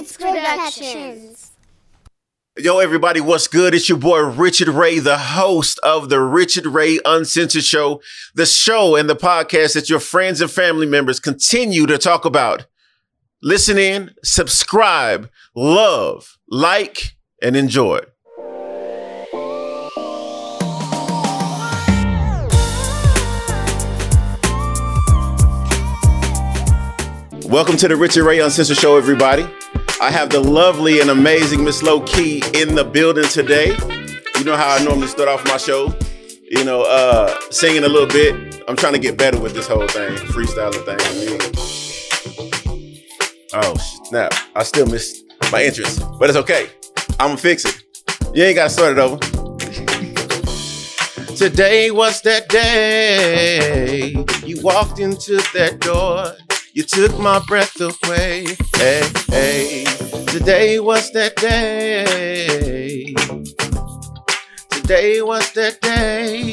[0.00, 1.52] Productions.
[2.56, 3.74] Yo, everybody, what's good?
[3.74, 8.00] It's your boy Richard Ray, the host of the Richard Ray Uncensored Show,
[8.34, 12.64] the show and the podcast that your friends and family members continue to talk about.
[13.42, 18.00] Listen in, subscribe, love, like, and enjoy.
[27.44, 29.46] Welcome to the Richard Ray Uncensored Show, everybody.
[30.02, 33.76] I have the lovely and amazing Miss Low Key in the building today.
[34.38, 35.94] You know how I normally start off my show,
[36.50, 38.64] you know, uh, singing a little bit.
[38.66, 40.96] I'm trying to get better with this whole thing, freestyling thing.
[43.52, 43.76] Oh
[44.06, 44.32] snap!
[44.56, 46.70] I still missed my entrance, but it's okay.
[47.18, 47.82] I'm gonna fix it.
[48.34, 49.18] You ain't gotta start it over.
[51.36, 54.12] Today was that day
[54.46, 56.34] you walked into that door.
[56.72, 58.46] You took my breath away.
[58.76, 59.84] Hey, hey.
[60.28, 63.12] Today was that day.
[64.70, 66.52] Today was that day.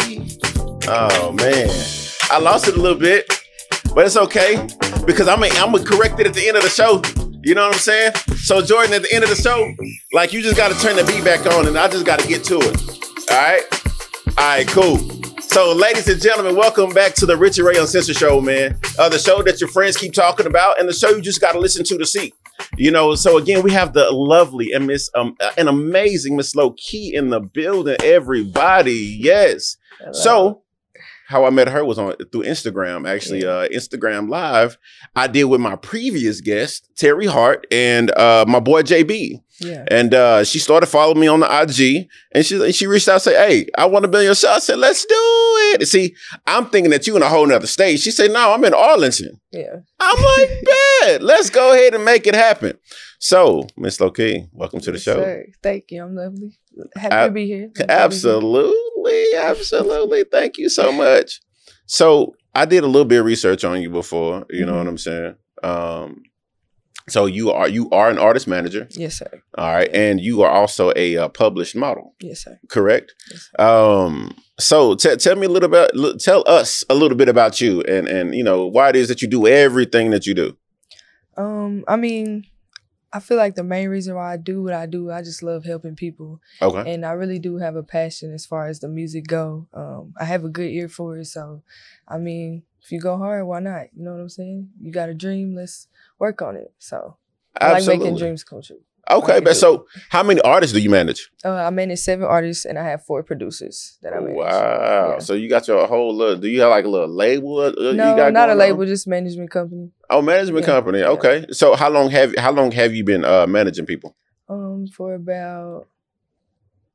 [0.87, 1.69] Oh man,
[2.31, 3.31] I lost it a little bit,
[3.93, 4.67] but it's okay
[5.05, 6.99] because I'm I'm gonna correct it at the end of the show.
[7.43, 8.13] You know what I'm saying?
[8.37, 9.71] So Jordan, at the end of the show,
[10.13, 12.27] like you just got to turn the beat back on, and I just got to
[12.27, 12.81] get to it.
[13.29, 13.63] All right,
[14.29, 15.26] all right, cool.
[15.39, 18.75] So, ladies and gentlemen, welcome back to the Richard Ray Uncensored Show, man.
[18.97, 21.51] Uh, the show that your friends keep talking about, and the show you just got
[21.51, 22.33] to listen to to see.
[22.75, 26.73] You know, so again, we have the lovely and Miss um an amazing Miss Low
[26.77, 27.97] Key in the building.
[28.03, 29.77] Everybody, yes.
[30.11, 30.63] So,
[31.27, 33.07] how I met her was on through Instagram.
[33.07, 34.77] Actually, uh, Instagram Live.
[35.15, 39.41] I did with my previous guest Terry Hart and uh, my boy JB.
[39.59, 39.83] Yeah.
[39.89, 43.13] And uh, she started following me on the IG, and she and she reached out
[43.15, 45.81] and said, "Hey, I want to be on your show." I said, "Let's do it."
[45.81, 47.99] And see, I'm thinking that you in a whole nother state.
[47.99, 49.77] She said, "No, I'm in Arlington." Yeah.
[49.99, 50.49] I'm like,
[51.01, 52.77] "Bet, let's go ahead and make it happen."
[53.19, 55.15] So, Miss Low Key, welcome to the show.
[55.15, 55.45] sir.
[55.63, 56.03] Thank you.
[56.03, 56.59] I'm lovely.
[56.95, 57.71] Happy Ab- to be here.
[57.89, 58.73] Happy to be here.
[59.07, 60.23] Absolutely, absolutely.
[60.31, 61.39] Thank you so much.
[61.85, 64.45] So I did a little bit of research on you before.
[64.49, 64.77] You know Mhm.
[64.77, 65.35] what I'm saying.
[65.63, 66.23] Um,
[67.09, 69.29] so you are you are an artist manager, Yes, sir.
[69.57, 72.59] all right, and you are also a uh, published model, Yes, sir.
[72.69, 73.13] correct?
[73.31, 75.91] Yes, Um, so t- tell me a little bit.
[75.95, 79.07] l- Tell us a little bit about you, and and you know why it is
[79.07, 80.57] that you do everything that you do.
[81.37, 82.43] Um, I mean,
[83.13, 85.63] I feel like the main reason why I do what I do, I just love
[85.63, 86.91] helping people, Okay.
[86.91, 89.67] and I really do have a passion as far as the music go.
[89.73, 91.63] Um, I have a good ear for it, so
[92.07, 93.87] I mean, if you go hard, why not?
[93.95, 94.69] You know what I'm saying?
[94.81, 95.87] You got a dream, let's
[96.19, 96.73] work on it.
[96.79, 97.17] So
[97.59, 98.81] I like making dreams come true.
[99.09, 101.29] Okay, but so how many artists do you manage?
[101.45, 104.35] Uh, I manage seven artists, and I have four producers that I manage.
[104.35, 105.11] Wow.
[105.13, 105.19] Yeah.
[105.19, 106.37] So you got your whole little.
[106.37, 107.59] Do you have like a little label?
[107.59, 108.57] uh, you No, got not a going on?
[108.57, 109.91] label, just management company.
[110.09, 110.99] Oh, management Yeah, company.
[110.99, 111.09] yeah.
[111.09, 111.45] Okay.
[111.51, 114.15] So how long have how long have you been uh, managing people?
[114.49, 115.87] Um, for about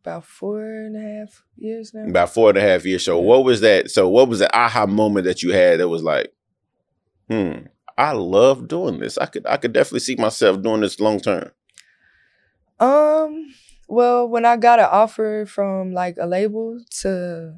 [0.05, 2.05] about four and a half years now.
[2.09, 3.05] About four and a half years.
[3.05, 3.91] So what was that?
[3.91, 6.33] So what was the aha moment that you had that was like,
[7.31, 7.53] hmm,
[7.97, 9.17] I love doing this.
[9.19, 11.51] I could I could definitely see myself doing this long term.
[12.83, 13.55] Um,
[13.89, 17.55] well, when I got an offer from like a label to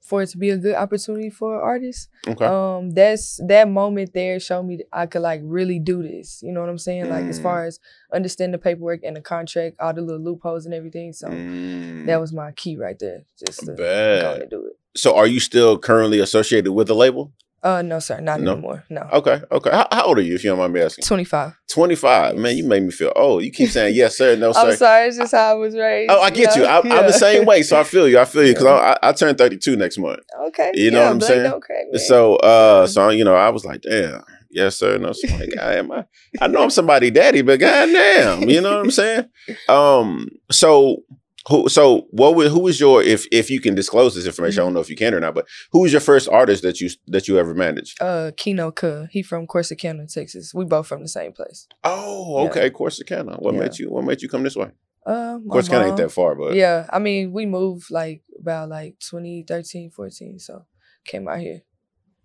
[0.00, 2.44] for it to be a good opportunity for artists, Okay.
[2.44, 6.42] um, that's that moment there showed me that I could like really do this.
[6.42, 7.08] You know what I'm saying?
[7.08, 7.42] Like as Mm.
[7.42, 7.78] far as
[8.12, 11.12] understand the paperwork and the contract, all the little loopholes and everything.
[11.12, 14.40] So Mm, that was my key right there, just to go bad.
[14.42, 14.76] and do it.
[14.96, 17.32] So are you still currently associated with the label?
[17.62, 18.52] Uh, no, sir, not No?
[18.52, 18.84] anymore.
[18.88, 19.42] No, Okay.
[19.52, 19.70] Okay.
[19.70, 21.04] How, how old are you, if you don't mind me asking?
[21.04, 21.54] twenty five.
[21.70, 22.36] 25.
[22.36, 23.44] Man, you made me feel old.
[23.44, 24.60] You keep saying yes, sir, no, sir.
[24.70, 26.10] I'm sorry, it's just how I was raised.
[26.10, 26.62] Oh, I get you.
[26.62, 26.68] know?
[26.68, 27.02] I, I'm Yeah.
[27.02, 28.18] the same way, so I feel you.
[28.18, 30.20] I feel you because I, I, I turn 32 next month.
[30.48, 30.72] Okay.
[30.74, 31.42] You know yeah, what I'm saying?
[31.50, 31.84] Don't crack.
[31.96, 35.28] So, uh, so you know, I was like, damn, yes, sir, no, sir.
[35.36, 35.92] Like, I am.
[35.92, 36.04] I,
[36.40, 39.26] I know I'm somebody daddy, but goddamn, you know what I'm saying?
[39.68, 41.02] Um, so.
[41.48, 44.64] Who, so what would, who was your if if you can disclose this information I
[44.66, 46.90] don't know if you can or not but who was your first artist that you
[47.06, 49.06] that you ever managed uh, Kuh.
[49.10, 50.52] He from Corsicana, Texas.
[50.54, 51.66] We both from the same place.
[51.82, 52.50] oh Yeah.
[52.50, 53.60] okay Corsicana what Yeah.
[53.60, 54.70] made you what made you come this way
[55.06, 58.98] Uh, my Corsicana ain't that far but Yeah, I mean, we moved like about like
[59.00, 60.66] 2013, 14, so
[61.06, 61.62] came out here.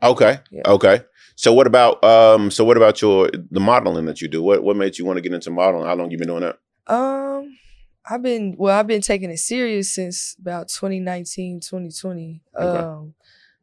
[0.04, 0.40] Okay.
[0.52, 0.64] Yeah.
[0.76, 0.98] Okay.
[1.38, 4.44] So what about um so what about your the modeling that you do?
[4.44, 5.86] What what made you want to get into modeling?
[5.88, 6.58] How long you been doing that?
[6.88, 7.58] Um,
[8.10, 12.42] I've been well, I've been taking it serious since about 2019, 2020.
[12.60, 12.78] Okay.
[12.78, 13.14] Um,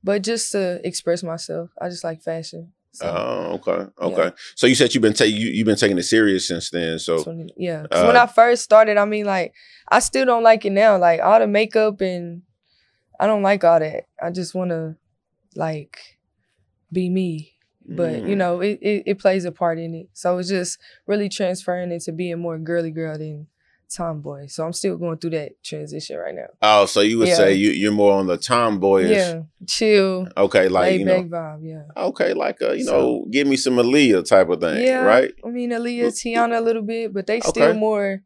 [0.02, 2.72] but just to express myself, I just like fashion.
[2.90, 3.90] So, Oh, okay.
[4.00, 4.06] Yeah.
[4.06, 4.32] Okay.
[4.56, 6.98] So you said you've been taking you, you've been taking it serious since then.
[6.98, 7.86] So 20, yeah.
[7.86, 9.54] 'Cause when uh, I first started, I mean, like,
[9.88, 10.98] I still don't like it now.
[10.98, 12.42] Like all the makeup and
[13.20, 14.06] I don't like all that.
[14.20, 14.96] I just want to
[15.54, 15.98] like
[16.92, 17.52] be me.
[17.84, 18.38] but you Mm.
[18.38, 20.08] know it, it it plays a part in it.
[20.12, 23.46] So it's just really transferring into being more girly girl than
[23.96, 24.46] tomboy.
[24.48, 26.46] So I'm still going through that transition right now.
[26.62, 27.36] Oh, so you would Yeah.
[27.36, 29.10] say you, you're more on the tomboyish.
[29.10, 31.22] Yeah, chill, Okay, like you know.
[31.24, 31.60] vibe.
[31.62, 31.82] Yeah.
[31.96, 35.32] Okay, like a you So- know, give me some Aaliyah type of thing, Yeah, right?
[35.44, 37.48] I mean, Aaliyah, Tiana, a little bit, but they Okay.
[37.48, 38.22] still more.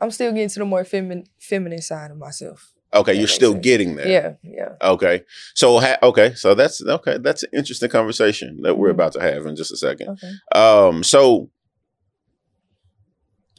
[0.00, 2.72] I'm still getting to the more feminine, feminine side of myself.
[2.92, 3.62] Okay, That you're still sense.
[3.62, 4.08] getting there.
[4.08, 4.72] Yeah, yeah.
[4.82, 5.22] Okay,
[5.54, 7.18] so ha- okay, so that's okay.
[7.18, 8.94] That's an interesting conversation that we're Mhm.
[8.94, 10.08] about to have in just a second.
[10.08, 10.32] Okay.
[10.60, 11.50] Um, so,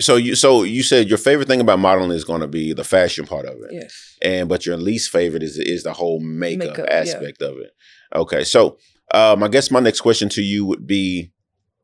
[0.02, 2.84] so you so you said your favorite thing about modeling is going to be the
[2.84, 4.18] fashion part of it, Yes.
[4.22, 6.96] and but your least favorite is is the whole makeup, Makeup, yeah.
[6.98, 7.72] aspect of it.
[8.14, 8.78] Okay, so
[9.14, 11.32] um, I guess my next question to you would be,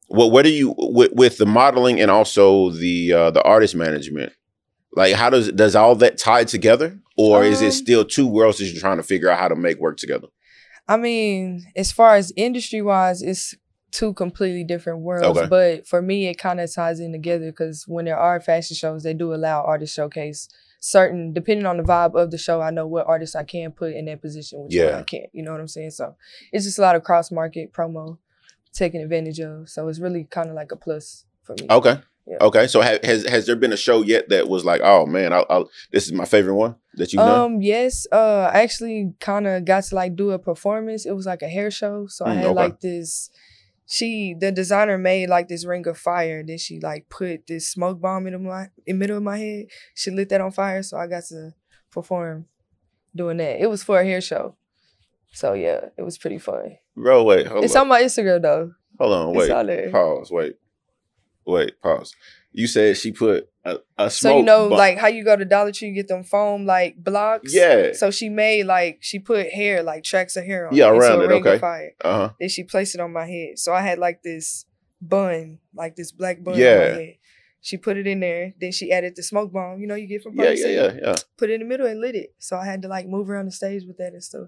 [0.08, 4.34] what where do you with, with the modeling and also the uh, the artist management?
[4.94, 8.58] Like, how does does all that tie together, or is it Um, still two worlds
[8.58, 10.28] that you're trying to figure out how to make work together?
[10.88, 13.54] I mean, as far as industry wise, it's
[13.92, 15.38] two completely different worlds.
[15.38, 15.48] Okay.
[15.48, 19.04] But for me, it kind of ties in together because when there are fashion shows,
[19.04, 20.50] they do allow artists showcase
[20.80, 23.94] certain, depending on the vibe of the show, I know what artists I can put
[23.94, 25.00] in that position, which Yeah.
[25.00, 25.26] I can't.
[25.34, 25.92] You know what I'm saying?
[25.92, 26.16] So
[26.52, 28.18] it's just a lot of cross market promo
[28.74, 29.70] taking advantage of.
[29.70, 31.66] So it's really kind of like a plus for me.
[31.70, 32.00] Okay.
[32.28, 32.38] Yeah.
[32.42, 32.68] Okay.
[32.68, 35.46] So ha- has has there been a show yet that was like, oh man, I,
[35.50, 37.42] I, this is my favorite one that you've done?
[37.56, 38.06] Um, yes.
[38.12, 41.06] Uh, I actually kind of got to like do a performance.
[41.06, 42.54] It was like a hair show, so I Mm, had okay.
[42.54, 43.30] like this.
[43.90, 46.42] She, the designer, made like this ring of fire.
[46.42, 49.38] And then she like put this smoke bomb in my in the middle of my
[49.38, 49.66] head.
[49.96, 51.54] She lit that on fire, so I got to
[51.90, 52.46] perform
[53.16, 53.62] doing that.
[53.62, 54.56] It was for a hair show,
[55.32, 56.78] so yeah, it was pretty fun.
[56.96, 57.64] Bro, wait, hold on.
[57.64, 57.84] it's on.
[57.84, 58.74] on my Instagram though.
[59.00, 59.48] hold on, wait.
[59.92, 60.32] Pause.
[60.32, 60.56] Wait.
[61.46, 62.14] Wait, pause.
[62.52, 65.46] You said she put a, a So you know, bomb- like how you go to
[65.46, 67.54] Dollar Tree, you get them foam like blocks.
[67.54, 67.94] Yeah.
[67.94, 70.76] So she made like she put hair like tracks of hair on.
[70.76, 71.60] Yeah, it around a it, okay.
[71.60, 71.92] Fire.
[72.04, 72.30] Uh-huh.
[72.40, 73.60] Then she placed it on my head.
[73.60, 74.66] So I had like this
[75.02, 76.78] bun, like this black bun on Yeah.
[76.80, 77.14] my head.
[77.62, 78.54] She put it in there.
[78.62, 81.16] Then she added the smoke bomb, you know, you get from Yeah, yeah, yeah, yeah.
[81.38, 82.34] Put it in the middle and lit it.
[82.40, 84.48] So I had to like move around the stage with that and stuff.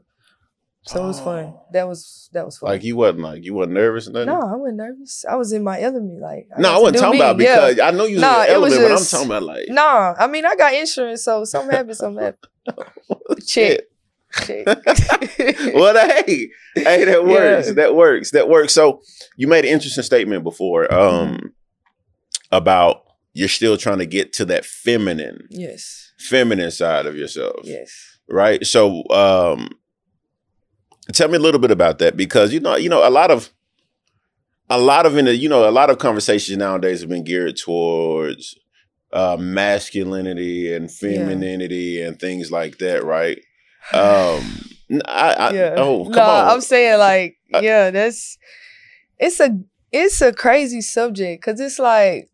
[0.83, 1.45] So it was fun.
[1.45, 1.65] Oh.
[1.73, 2.69] That was that was fun.
[2.69, 4.27] Like you wasn't like you wasn't nervous or nothing?
[4.27, 5.25] no, I wasn't nervous.
[5.29, 6.19] I was in my element.
[6.21, 7.25] Like No, I wasn't talking me.
[7.25, 7.69] about Yeah.
[7.69, 9.65] because I know you was Nah, in was element, but I'm just- talking about like
[9.69, 13.45] Nah, I mean I got insurance, so something happened, something happened.
[13.47, 13.81] Check.
[14.45, 14.65] Check.
[15.73, 17.67] well, hey, hey, that works.
[17.67, 17.73] Yeah.
[17.73, 18.31] That works.
[18.31, 18.73] That works.
[18.73, 19.01] So
[19.35, 21.53] you made an interesting statement before um,
[22.51, 23.03] about
[23.33, 26.11] you're still trying to get to that feminine, yes.
[26.19, 28.19] feminine side of yourself, Yes.
[28.29, 28.65] right?
[28.65, 29.69] So, um,
[31.13, 33.50] tell me a little bit about that because you know, you know, a lot of,
[34.69, 37.57] a lot of in the, you know, a lot of conversations nowadays have been geared
[37.57, 38.56] towards
[39.11, 43.39] uh, masculinity and femininity and things like that, right?
[43.94, 44.44] Um,
[45.06, 45.73] I, I yeah.
[45.77, 48.38] oh come Nah, on, I'm saying like, Uh, yeah, that's
[49.17, 49.59] it's a
[49.91, 52.29] it's a crazy subject because it's like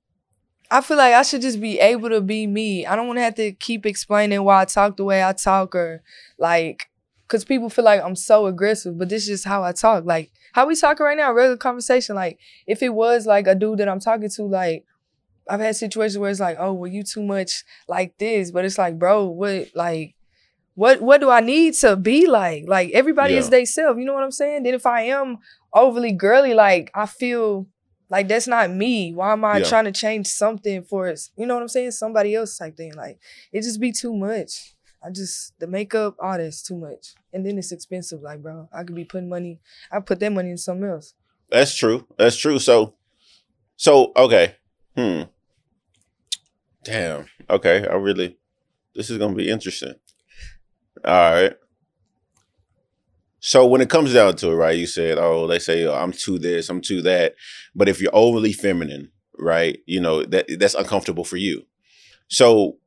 [0.70, 2.86] I feel like I should just be able to be me.
[2.86, 5.76] I don't want to have to keep explaining why I talk the way I talk
[5.76, 6.02] or
[6.38, 6.90] like
[7.28, 10.06] because people feel like I'm so aggressive, but this is just how I talk.
[10.06, 12.16] Like how we talking right now, regular conversation.
[12.16, 14.86] Like if it was like a dude that I'm talking to, like
[15.50, 18.78] I've had situations where it's like, oh, well, you too much like this, but it's
[18.78, 20.16] like, bro, what like
[20.76, 22.66] what what do I need to be like?
[22.68, 24.64] Like everybody is they self, you know what I'm saying?
[24.64, 25.38] Then if I am
[25.74, 27.68] overly girly, like I feel
[28.10, 29.14] like that's not me.
[29.14, 29.64] Why am I Yeah.
[29.64, 31.32] trying to change something for us?
[31.38, 31.92] You know what I'm saying?
[31.92, 32.94] Somebody else type thing.
[32.94, 33.20] Like
[33.52, 34.75] it just be too much.
[35.06, 37.14] I just the makeup, all that's too much.
[37.32, 38.22] And then it's expensive.
[38.22, 39.60] Like, bro, I could be putting money,
[39.92, 41.14] I put that money in something else.
[41.50, 42.08] That's true.
[42.18, 42.58] That's true.
[42.60, 42.96] So,
[43.76, 44.56] so okay.
[44.98, 45.24] Hmm.
[46.84, 47.28] Damn.
[47.50, 47.86] Okay.
[47.88, 48.38] I really.
[48.96, 49.94] This is gonna be interesting.
[51.04, 51.54] All right.
[53.40, 54.78] So when it comes down to it, right?
[54.78, 57.36] You said, "Oh, they say oh, I'm too this, I'm too that,"
[57.76, 59.78] but if you're overly feminine, right?
[59.86, 61.64] You know that that's uncomfortable for you.
[62.28, 62.78] So,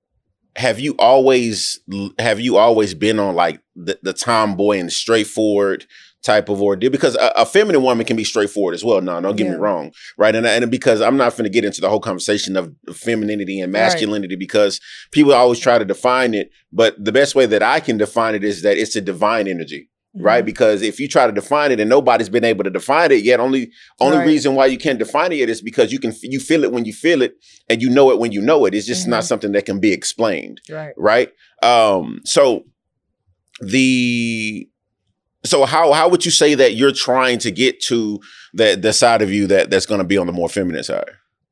[0.57, 1.81] have you always
[2.19, 5.87] have you always been on like the, the tomboy and straightforward
[6.25, 9.01] type of ordeal because a, a feminine woman can be straightforward as well.
[9.01, 10.35] No, don't get me wrong, right?
[10.35, 13.73] And and because I'm not going to get into the whole conversation of femininity and
[13.73, 13.83] Right.
[13.83, 14.81] masculinity because
[15.13, 18.43] people always try to define it, but the best way that I can define it
[18.43, 19.89] is that it's a divine energy.
[20.25, 20.45] Right?
[20.45, 23.41] Because if you try to define it and nobody's been able to define it yet,
[23.41, 23.71] only
[24.01, 24.27] only Right.
[24.27, 26.93] reason why you can't define it is because you can you feel it when you
[26.93, 27.35] feel it
[27.69, 28.75] and you know it when you know it.
[28.75, 29.27] It's just not Mhm.
[29.27, 30.93] something that can be explained Right.
[30.97, 31.31] right?
[31.63, 32.65] Um, so
[33.61, 34.69] the
[35.45, 38.21] so how how would you say that you're trying to get to
[38.55, 41.11] that the side of you that that's going to be on the more feminine side?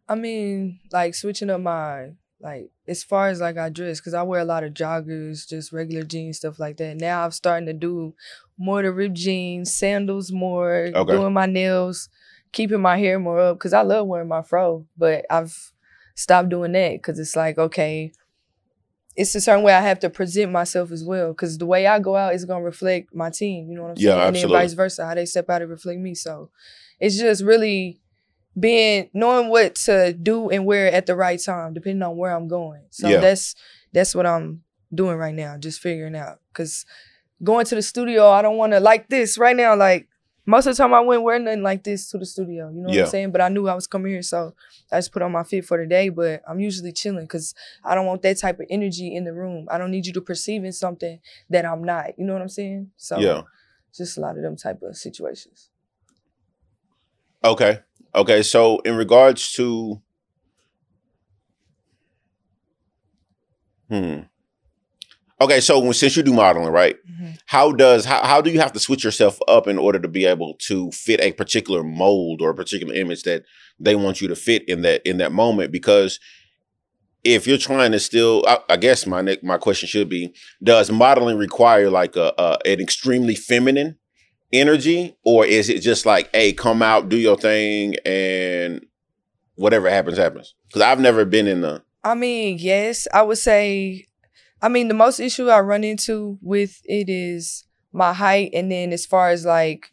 [0.09, 4.23] I mean, like switching up my Like as far as like I dress, cause I
[4.23, 6.97] wear a lot of joggers, just regular jeans, stuff like that.
[6.99, 8.15] Now I'm starting to do
[8.59, 11.13] more the ripped jeans, sandals more, Okay.
[11.17, 12.09] doing my nails,
[12.53, 15.73] keeping my hair more up, cause I love wearing my fro, but I've
[16.15, 18.13] stopped doing that, cause it's like okay,
[19.17, 21.99] it's a certain way I have to present myself as well, cause the way I
[21.99, 23.71] go out is gonna reflect my team.
[23.71, 24.27] You know what I'm Yeah, saying?
[24.27, 26.15] And then vice versa, how they step out and reflect me.
[26.15, 26.51] So
[27.01, 28.01] it's just really
[28.59, 32.49] being knowing what to do and wear at the right time, depending on where I'm
[32.49, 32.85] going.
[32.91, 33.21] So Yeah.
[33.21, 33.55] that's
[33.93, 34.63] that's what I'm
[34.95, 36.41] doing right now, just figuring out.
[36.53, 36.85] Cause
[37.43, 39.77] going to the studio, I don't want to like this right now.
[39.77, 40.09] Like
[40.49, 42.71] most of the time, I wouldn't wear nothing like this to the studio.
[42.71, 43.33] You know what I'm saying?
[43.33, 44.55] But I knew I was coming here, so
[44.93, 46.09] I just put on my fit for the day.
[46.09, 47.53] But I'm usually chilling because
[47.85, 49.67] I don't want that type of energy in the room.
[49.71, 51.19] I don't need you to perceiving something
[51.51, 52.17] that I'm not.
[52.17, 52.93] You know what I'm saying?
[52.97, 53.43] So Yeah.
[53.93, 55.71] just a lot of them type of situations.
[57.45, 57.81] Okay.
[58.17, 58.43] Okay.
[58.43, 60.01] So in regards to
[63.89, 64.21] Hmm.
[65.41, 66.97] Okay, so when, since you do modeling, right?
[67.47, 70.25] How does how, how do you have to switch yourself up in order to be
[70.25, 73.45] able to fit a particular mold or a particular image that
[73.79, 75.71] they want you to fit in that in that moment?
[75.73, 76.19] Because
[77.23, 81.37] if you're trying to still, I, I guess my my question should be: Does modeling
[81.37, 83.99] require like a, a an extremely feminine
[84.61, 88.85] energy, or is it just like, hey, come out, do your thing, and
[89.55, 90.55] whatever happens happens?
[90.69, 94.07] Because I've never been in the I mean, yes, I would say.
[94.63, 98.93] I mean, the most issue I run into with it is my height, and then
[98.93, 99.91] as far as like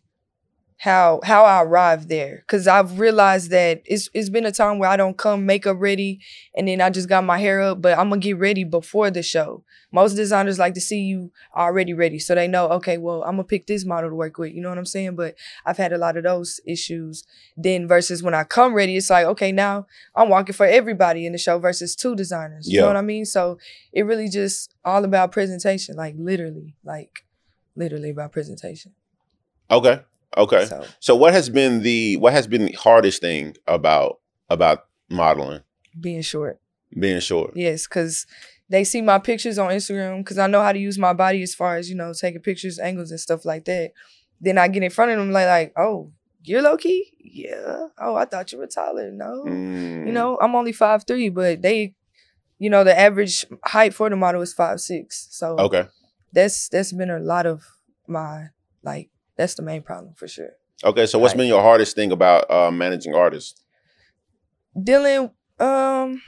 [0.84, 4.90] how how I arrived there, because I've realized that it's it's been a time where
[4.90, 6.20] I don't come makeup ready,
[6.58, 9.24] and then I just got my hair up, but I'm gonna get ready before the
[9.24, 9.64] show.
[9.94, 13.46] Most designers like to see you already ready, so they know, okay, well, I'm gonna
[13.46, 14.52] pick this model to work with.
[14.52, 15.16] You know what I'm saying?
[15.16, 15.36] But
[15.66, 17.24] I've had a lot of those issues.
[17.56, 19.86] Then versus when I come ready, it's like, okay, now
[20.18, 22.68] I'm walking for everybody in the show versus two designers.
[22.68, 22.82] You Yeah.
[22.82, 23.24] know what I mean?
[23.26, 23.58] So
[23.94, 27.24] it really just all about presentation, like literally, like
[27.74, 28.92] literally about presentation.
[29.72, 30.02] okay,
[30.38, 30.66] okay.
[30.66, 35.62] So So what has been the what has been the hardest thing about about modeling?
[36.00, 36.60] being short.
[36.98, 37.56] Being short.
[37.56, 38.26] Yes, because
[38.70, 41.54] they see my pictures on Instagram because I know how to use my body as
[41.54, 43.92] far as, you know, taking pictures, angles and stuff like that.
[44.42, 46.12] Then I get in front of them like, like, oh,
[46.44, 47.12] you're low key?
[47.20, 47.88] Yeah.
[48.00, 49.12] Oh, I thought you were taller.
[49.12, 49.44] No.
[49.48, 51.94] Mm, You know, I'm only five three, but they,
[52.60, 55.28] you know, the average height for the model is five six.
[55.32, 55.86] So Okay.
[56.32, 57.64] that's that's been a lot of
[58.08, 58.50] my
[58.84, 60.52] like that's the main problem for sure.
[60.84, 61.06] Okay.
[61.06, 61.40] So what's Right.
[61.40, 63.60] been your hardest thing about uh, managing artists?
[64.78, 66.22] Dylan, um,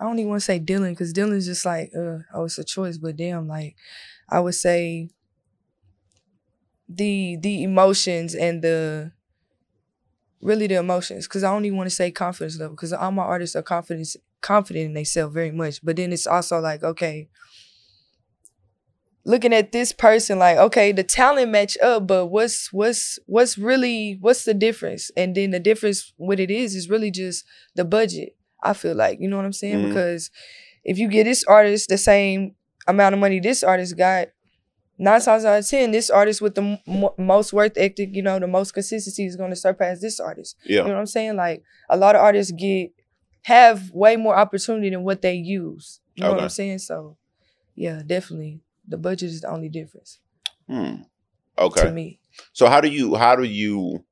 [0.00, 2.64] I don't even want to say Dylan because Dylan's just like, uh, oh, it's a
[2.64, 3.76] choice, but damn, like,
[4.28, 5.10] I would say
[6.88, 9.12] the the emotions and the
[10.40, 13.22] really the emotions because I don't even want to say confidence level because all my
[13.22, 14.08] artists are confident
[14.40, 17.28] confident in themselves very much, but then it's also like okay.
[19.28, 24.16] Looking at this person, like okay, the talent match up, but what's what's what's really
[24.20, 25.10] what's the difference?
[25.16, 27.44] And then the difference, what it is, is really just
[27.74, 28.36] the budget.
[28.62, 29.88] I feel like you know what I'm saying Mhm.
[29.88, 30.30] because
[30.82, 32.54] if you get this artist the same
[32.86, 34.28] amount of money this artist got,
[34.98, 38.38] nine times out of ten, this artist with the m- most worth ethic, you know,
[38.38, 40.56] the most consistency is going to surpass this artist.
[40.64, 40.82] Yeah.
[40.82, 41.36] You know what I'm saying?
[41.36, 42.92] Like a lot of artists get
[43.42, 46.00] have way more opportunity than what they use.
[46.14, 46.78] You know what I'm saying?
[46.78, 47.16] So,
[47.76, 50.18] yeah, definitely, the budget is the only difference
[50.68, 51.02] Hmm.
[51.58, 51.86] Okay.
[51.86, 52.20] to me.
[52.52, 54.04] So how do you how do you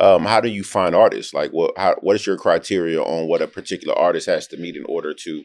[0.00, 1.32] um how do you find artists?
[1.34, 4.76] Like what how what is your criteria on what a particular artist has to meet
[4.76, 5.44] in order to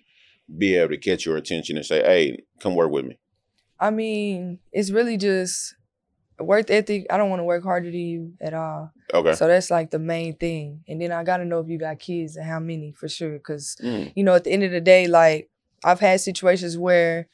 [0.57, 3.17] be able to catch your attention and say, "Hey, come work with me."
[3.79, 5.75] I mean, it's really just
[6.39, 7.05] work ethic.
[7.09, 8.91] I don't want to work harder than you at all.
[9.13, 9.33] Okay.
[9.33, 10.83] So that's like the main thing.
[10.87, 13.37] And then I gotta know if you got kids and how many for sure.
[13.39, 15.49] Cause Mm, you know, at the end of the day, like
[15.83, 17.27] I've had situations where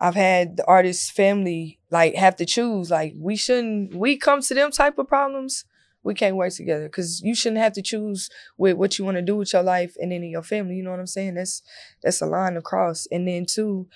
[0.00, 2.90] I've had the artist's family like have to choose.
[2.90, 5.64] Like we shouldn't we come to them type of problems,
[6.02, 6.88] we can't work together.
[6.88, 9.96] Cause you shouldn't have to choose with what you want to do with your life
[10.00, 10.76] and then in your family.
[10.76, 11.34] You know what I'm saying?
[11.34, 11.62] That's
[12.02, 13.06] that's a line across.
[13.10, 13.88] And then two,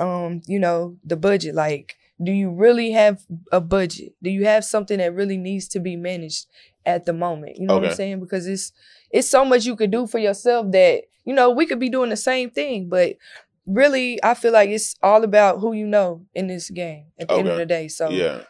[0.00, 1.54] um, you know, the budget.
[1.54, 4.14] Like, do you really have a budget?
[4.22, 6.46] Do you have something that really needs to be managed
[6.86, 7.58] at the moment?
[7.58, 8.20] You know what I'm saying?
[8.20, 8.72] Because it's
[9.10, 12.10] it's so much you could do for yourself that you know we could be doing
[12.10, 13.16] the same thing, but
[13.66, 17.34] really, I feel like it's all about who you know in this game at the
[17.34, 17.88] end of the day.
[17.88, 18.42] So yeah.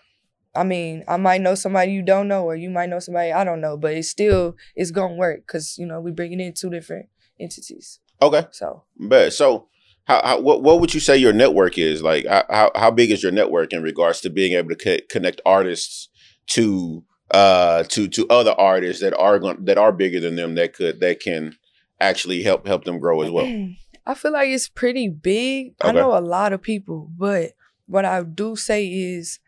[0.54, 3.42] I mean, I might know somebody you don't know, or you might know somebody I
[3.42, 6.68] don't know, but it's still it's gonna work because you know we bringing in two
[6.70, 7.06] different
[7.40, 8.00] entities.
[8.20, 8.46] Okay.
[8.50, 9.68] So But so
[10.04, 12.02] how, how what what would you say your network is?
[12.02, 15.04] Like how how- how big is your network in regards to being able to co-
[15.08, 16.08] connect artists
[16.48, 20.74] to uh to to other artists that are going that are bigger than them that
[20.74, 21.56] could that can
[21.98, 23.46] actually help help them grow as well.
[24.06, 25.74] I feel like it's pretty big.
[25.80, 27.52] I know a lot of people, but
[27.86, 29.38] what I do say is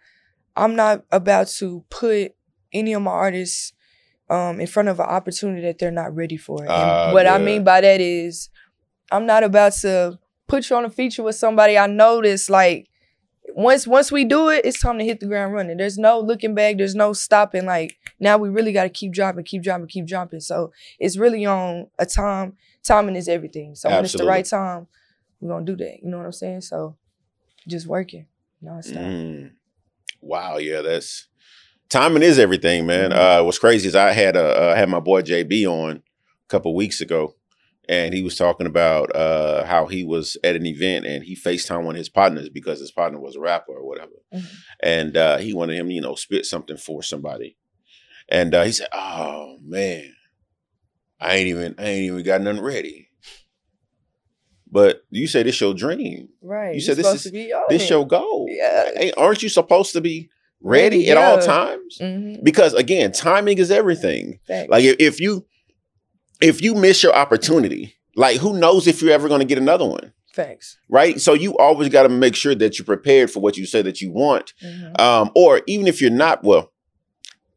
[0.56, 2.34] I'm not about to put
[2.72, 3.72] any of my artists
[4.30, 6.62] um in front of an opportunity that they're not ready for.
[6.64, 8.48] And Ah, what I mean by that is
[9.12, 12.88] I'm not about to put you on a feature with somebody I know that's like
[13.56, 15.76] once once we do it, it's time to hit the ground running.
[15.76, 17.66] There's no looking back, there's no stopping.
[17.66, 20.40] Like now we really gotta keep dropping, keep dropping, keep dropping.
[20.40, 22.56] So it's really on a time.
[22.82, 23.74] Timing is everything.
[23.76, 24.88] So when it's the right time,
[25.40, 26.02] we're gonna do that.
[26.02, 26.62] You know what I'm saying?
[26.62, 26.96] So
[27.68, 28.26] just working.
[28.62, 28.96] nonstop.
[28.96, 29.50] Mm.
[30.20, 31.28] Wow, yeah, that's
[31.88, 33.10] timing is everything, man.
[33.10, 33.40] Mhm.
[33.40, 36.74] Uh, what's crazy is I had a uh, had my boy JB on a couple
[36.74, 37.34] weeks ago,
[37.88, 41.84] and he was talking about uh, how he was at an event and he Facetime
[41.84, 44.44] one of his partners because his partner was a rapper or whatever, Mhm.
[44.82, 47.56] and uh, he wanted him, you know, spit something for somebody,
[48.28, 50.14] and uh, he said, "Oh man,
[51.20, 53.08] I ain't even I ain't even got nothing ready."
[54.70, 56.30] But you say this your dream.
[56.42, 56.74] Right.
[56.74, 58.46] You said this is- to be This your goal.
[58.48, 58.90] Yeah.
[58.96, 61.98] Hey, aren't you supposed to be ready at all times?
[62.00, 62.42] Mhm.
[62.42, 64.40] Because again, timing is everything.
[64.48, 64.70] Facts.
[64.70, 65.46] Like if, if you
[66.44, 69.86] if you miss your opportunity, like who knows if you're ever going to get another
[69.86, 70.78] one, Thanks.
[70.88, 71.20] right?
[71.20, 74.00] So you always got to make sure that you're prepared for what you say that
[74.00, 75.00] you want, Mhm.
[75.00, 76.70] um, or even if you're not, well,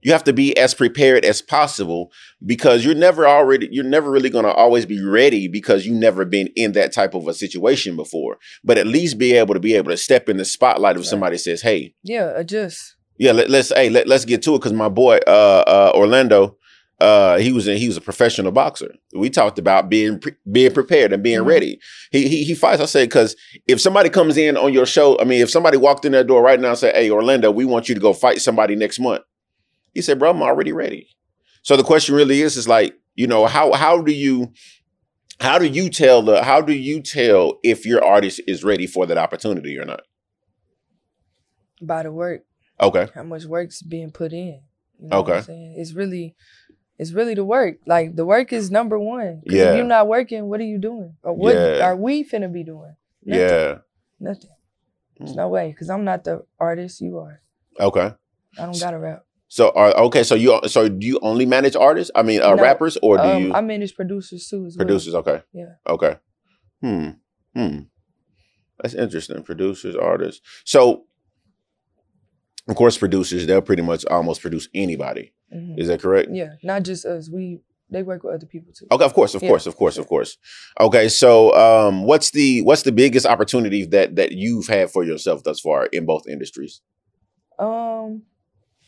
[0.01, 2.11] you have to be as prepared as possible
[2.45, 6.23] because you're never already you're never really going to always be ready because you've never
[6.23, 8.37] been in that type of a situation before.
[8.63, 11.09] But at least be able to be able to step in the spotlight if Right.
[11.09, 12.95] somebody says, "Hey." Yeah, adjust.
[13.17, 16.57] Yeah, let, let's hey let, let's get to it because my boy uh, uh, Orlando,
[16.99, 18.93] uh, he was in, he was a professional boxer.
[19.15, 21.45] We talked about being pre- being prepared and being Mhm.
[21.47, 21.79] ready.
[22.11, 22.81] He he he fights.
[22.81, 23.35] I said because
[23.67, 26.41] if somebody comes in on your show, I mean, if somebody walked in that door
[26.41, 29.21] right now and said, "Hey, Orlando, we want you to go fight somebody next month,"
[29.93, 31.07] he said, "Bro, I'm already ready."
[31.61, 34.51] So the question really is, is like you know how how do you
[35.39, 39.05] how do you tell the how do you tell if your artist is ready for
[39.05, 40.01] that opportunity or not?
[41.81, 42.43] By the work.
[42.81, 44.61] Okay, how much work's being put in.
[44.99, 45.37] You know what Okay.
[45.37, 45.75] I'm saying?
[45.77, 46.35] It's really
[46.99, 47.77] it's really the work.
[47.85, 49.41] Like the work is number one.
[49.45, 49.71] Yeah.
[49.71, 51.15] If you're not working, what are you doing?
[51.23, 51.85] Or what Yeah.
[51.85, 52.95] are we finna be doing?
[53.25, 53.41] Nothing.
[53.47, 53.77] yeah,
[54.19, 54.49] Nothing.
[55.17, 55.73] There's no way.
[55.77, 57.41] Cause I'm not the artist you are.
[57.79, 58.13] okay.
[58.59, 59.23] I don't got to rap.
[59.49, 60.23] So are okay.
[60.23, 62.11] So you so do you only manage artists?
[62.15, 64.85] I mean, uh, No, rappers, or do Um, you I manage producers too as well.
[64.85, 65.13] producers?
[65.15, 65.41] Okay.
[65.53, 65.73] Yeah.
[65.87, 66.17] Okay.
[66.81, 67.09] Hmm.
[67.55, 67.79] Hmm.
[68.81, 69.43] That's interesting.
[69.43, 70.41] Producers, artists.
[70.65, 71.05] So,
[72.67, 75.33] of course, producers they'll pretty much almost produce anybody.
[75.53, 75.79] Mhm.
[75.79, 76.29] Is that correct?
[76.31, 76.53] Yeah.
[76.63, 77.29] Not just us.
[77.29, 78.85] We they work with other people too.
[78.91, 79.05] Okay.
[79.05, 79.33] Of course.
[79.33, 79.65] Of Yeah, course.
[79.65, 79.97] Of course.
[79.97, 80.37] Of course.
[80.79, 81.07] Okay.
[81.07, 85.59] So, um, what's the what's the biggest opportunity that that you've had for yourself thus
[85.61, 86.81] far in both industries?
[87.59, 88.23] Um,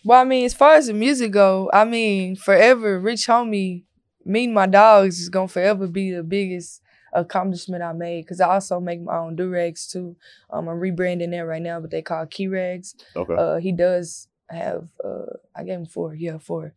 [0.06, 3.84] well, I mean, as far as the music go, I mean, forever, Rich Homie,
[4.26, 6.82] me and my dogs is gonna forever be the biggest
[7.14, 8.28] accomplishment I made.
[8.28, 10.16] Cause I also make my own do-rags too.
[10.52, 12.96] Um, I'm rebranding that right now, but they call key rags.
[13.16, 13.34] Okay.
[13.36, 14.88] Uh, he does have.
[15.04, 16.14] Uh, I gave him four.
[16.14, 16.74] Yeah, four.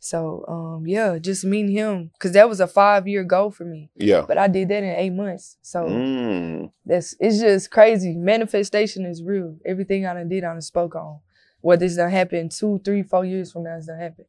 [0.00, 3.90] So, um, yeah, just meeting him, cause that was a five-year goal for me.
[3.94, 4.24] yeah.
[4.26, 5.56] But I did that in eight months.
[5.62, 6.72] So Mm.
[6.84, 8.16] that's it's just crazy.
[8.16, 9.56] Manifestation is real.
[9.64, 11.20] Everything I done did, I done spoke on.
[11.60, 14.24] Whether it's gonna happen two, three, four years from now, is gonna happen.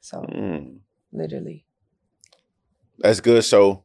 [0.00, 0.78] So Mm.
[1.12, 1.66] literally.
[2.98, 3.44] That's good.
[3.44, 3.84] So,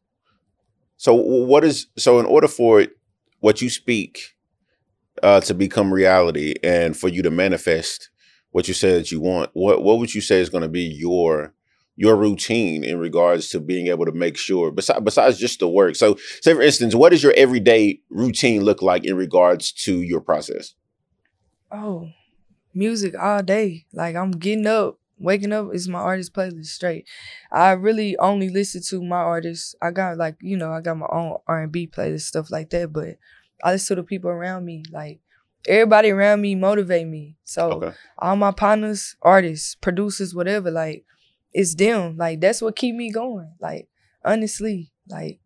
[0.97, 2.91] so what is so in order for it,
[3.41, 4.35] what you speak
[5.21, 8.09] uh, to become reality and for you to manifest
[8.53, 10.83] what you say that you want, what what would you say is going to be
[10.83, 11.53] your
[11.95, 15.95] your routine in regards to being able to make sure besides besides just the work.
[15.95, 20.21] So, say for instance, what does your everyday routine look like in regards to your
[20.21, 20.75] process?
[21.71, 22.09] Oh,
[22.73, 23.85] music all day.
[23.91, 27.07] Like I'm getting up, waking up is my artist playlist straight.
[27.51, 29.73] I really only listen to my artists.
[29.81, 32.69] I got like, you know, I got my own R and B playlist, stuff like
[32.69, 32.93] that.
[32.93, 33.17] But
[33.63, 34.83] I listen to the people around me.
[34.91, 35.21] Like
[35.67, 37.37] everybody around me motivate me.
[37.43, 37.93] So Okay.
[38.19, 41.05] all my partners, artists, producers, whatever, like
[41.53, 42.17] it's them.
[42.17, 43.53] Like that's what keep me going.
[43.59, 43.87] Like
[44.25, 45.39] honestly, like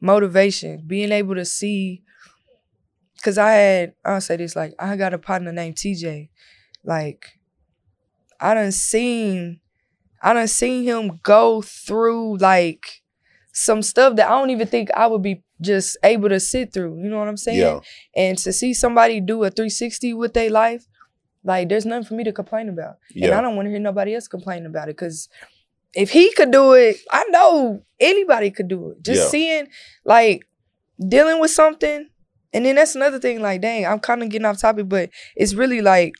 [0.00, 2.02] motivation, being able to see.
[3.22, 6.28] Cause I had, I'll say this, like I got a partner named TJ.
[6.84, 7.38] Like
[8.40, 9.60] I done seen,
[10.22, 13.02] I done seen him go through like
[13.52, 16.96] some stuff that I don't even think I would be just able to sit through.
[17.02, 17.58] You know what I'm saying?
[17.58, 17.80] Yeah.
[18.14, 20.86] And to see somebody do a 360 with their life,
[21.42, 22.96] like there's nothing for me to complain about.
[23.14, 24.96] And I don't want to hear nobody else complain about it.
[24.96, 25.28] Cause
[25.94, 29.02] if he could do it, I know anybody could do it.
[29.02, 29.28] Just Yeah.
[29.28, 29.68] seeing
[30.04, 30.42] like
[31.08, 32.08] dealing with something.
[32.52, 35.54] And then that's another thing, like, dang, I'm kind of getting off topic, but it's
[35.54, 36.12] really like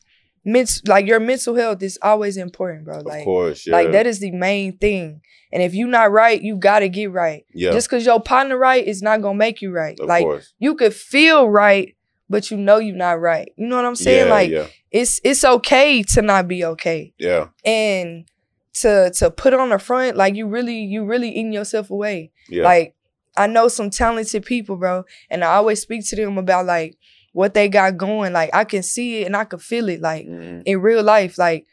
[0.44, 2.98] mental like your mental health is always important, bro.
[2.98, 3.72] Like, of course, yeah.
[3.72, 5.20] like that is the main thing.
[5.52, 7.44] And if you're not right, you gotta get right.
[7.54, 9.98] Yeah, Just cause your partner right is not gonna make you right.
[9.98, 10.52] of like course.
[10.58, 11.96] you could feel right,
[12.28, 13.52] but you know you're not right.
[13.56, 14.26] You know what I'm saying?
[14.26, 17.14] yeah, like yeah, it's it's okay to not be okay.
[17.18, 18.26] yeah, And
[18.74, 22.32] to to put on the front, like you really, you really eating yourself away.
[22.48, 22.64] yeah.
[22.64, 22.94] Like
[23.36, 26.96] I know some talented people, bro, and I always speak to them about like
[27.34, 28.32] what they got going.
[28.32, 30.00] Like I can see it and I can feel it.
[30.00, 30.62] Like Mhm.
[30.64, 31.66] in real life, like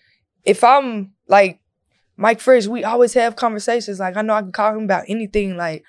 [0.43, 1.59] if I'm like
[2.17, 3.99] Mike Fresh, we always have conversations.
[3.99, 5.55] Like I know I can call him about anything.
[5.57, 5.83] Like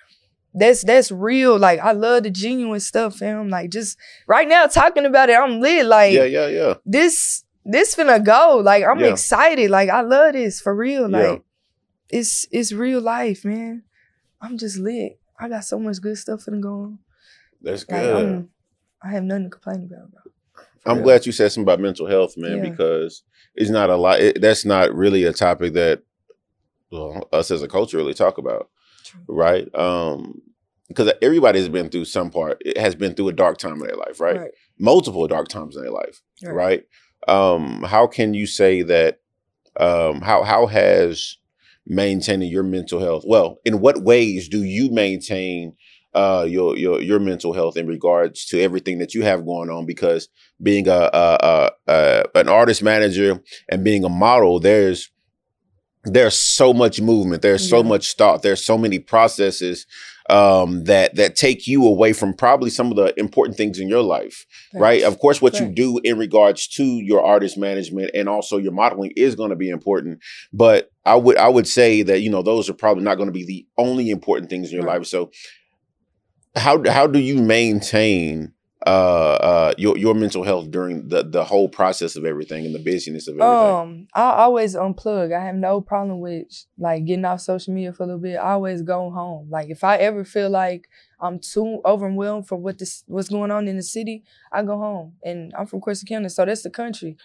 [0.54, 1.58] that's that's real.
[1.58, 3.48] Like I love the genuine stuff, fam.
[3.48, 3.96] Like just
[4.28, 5.86] right now talking about it, I'm lit.
[5.86, 6.74] Like yeah, yeah, yeah.
[6.84, 8.60] this this finna go.
[8.62, 9.06] Like I'm Yeah.
[9.12, 9.70] excited.
[9.70, 11.10] Like I love this for real.
[11.10, 11.18] Yeah.
[11.18, 11.42] Like
[12.10, 13.84] it's it's real life, man.
[14.40, 15.18] I'm just lit.
[15.40, 16.98] I got so much good stuff finna go on.
[17.62, 18.16] That's good.
[18.16, 18.48] I'm,
[19.04, 20.20] I have nothing to complain about, bro.
[20.80, 21.04] For I'm real.
[21.04, 22.70] glad you said something about mental health, man, Yeah.
[22.70, 23.22] because
[23.54, 24.20] it's not a lot.
[24.20, 26.02] It, that's not really a topic that
[26.90, 28.68] well, us as a culture really talk about,
[29.04, 29.20] True.
[29.28, 29.74] right?
[29.74, 30.42] Um,
[30.88, 32.60] because everybody's been through some part.
[32.64, 34.36] It has been through a dark time in their life, right?
[34.36, 34.50] Right.
[34.78, 36.52] Multiple dark times in their life, Right.
[36.54, 36.82] right?
[37.28, 39.20] Um, how can you say that?
[39.78, 41.38] Um, how how has
[41.86, 43.24] maintaining your mental health?
[43.26, 45.76] Well, in what ways do you maintain
[46.14, 49.86] uh, your your your mental health in regards to everything that you have going on?
[49.86, 50.28] Because
[50.62, 55.10] being a, a, a, a an artist manager and being a model, there's
[56.04, 57.42] there's so much movement.
[57.42, 58.42] There's so much thought.
[58.42, 59.86] There's so many processes
[60.28, 64.02] um, that that take you away from probably some of the important things in your
[64.02, 65.02] life right?
[65.02, 65.12] Facts.
[65.14, 69.12] Of course, what you do in regards to your artist management and also your modeling
[69.16, 70.20] is going to be important.
[70.52, 73.32] But I would I would say that you know those are probably not going to
[73.32, 74.98] be the only important things in your Right.
[74.98, 75.06] life.
[75.06, 75.30] So
[76.54, 78.52] how how do you maintain
[78.84, 82.78] uh uh your your mental health during the the whole process of everything and the
[82.80, 83.74] busyness of everything?
[83.74, 85.32] Um, I always unplug.
[85.34, 86.46] I have no problem with
[86.78, 88.36] like getting off social media for a little bit.
[88.36, 89.48] I always go home.
[89.50, 90.88] Like if I ever feel like
[91.20, 95.14] I'm too overwhelmed for what this what's going on in the city, I go home.
[95.22, 97.16] And I'm from Corsicana, so that's the country.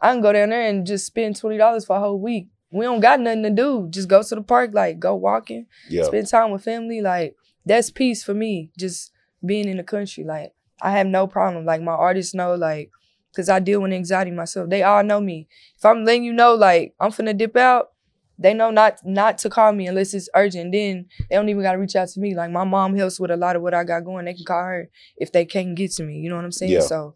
[0.00, 2.48] I can go down there and just spend twenty dollars for a whole week.
[2.70, 3.86] We don't got nothing to do.
[3.90, 7.02] Just go to the park, like go walking, yeah, spend time with family.
[7.02, 8.70] Like that's peace for me.
[8.78, 9.12] Just
[9.44, 10.24] being in the country.
[10.24, 11.64] Like I have no problem.
[11.64, 12.90] Like my artists know, like,
[13.34, 14.70] cause I deal with anxiety myself.
[14.70, 15.48] They all know me.
[15.76, 17.90] If I'm letting you know, like, I'm finna dip out,
[18.38, 20.72] they know not not to call me unless it's urgent.
[20.72, 22.34] Then they don't even gotta reach out to me.
[22.34, 24.24] Like my mom helps with a lot of what I got going.
[24.24, 26.18] They can call her if they can't get to me.
[26.18, 26.72] You know what I'm saying?
[26.72, 26.80] Yeah.
[26.80, 27.14] So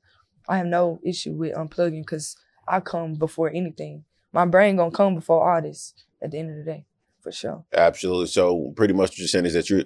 [0.49, 4.05] I have no issue with unplugging because I come before anything.
[4.33, 6.87] My brain gonna come before all this at the end of the day,
[7.21, 7.65] for sure.
[7.73, 8.27] absolutely.
[8.27, 9.85] So pretty much what you're saying is that you're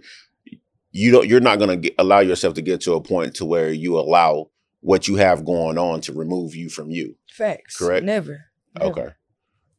[0.93, 3.73] you don't you're not going to allow yourself to get to a point to where
[3.73, 4.51] you allow
[4.81, 7.17] what you have going on to remove you from you.
[7.31, 7.79] Facts.
[7.79, 8.05] Correct.
[8.05, 8.47] Never.
[8.79, 8.91] never.
[8.91, 9.09] Okay.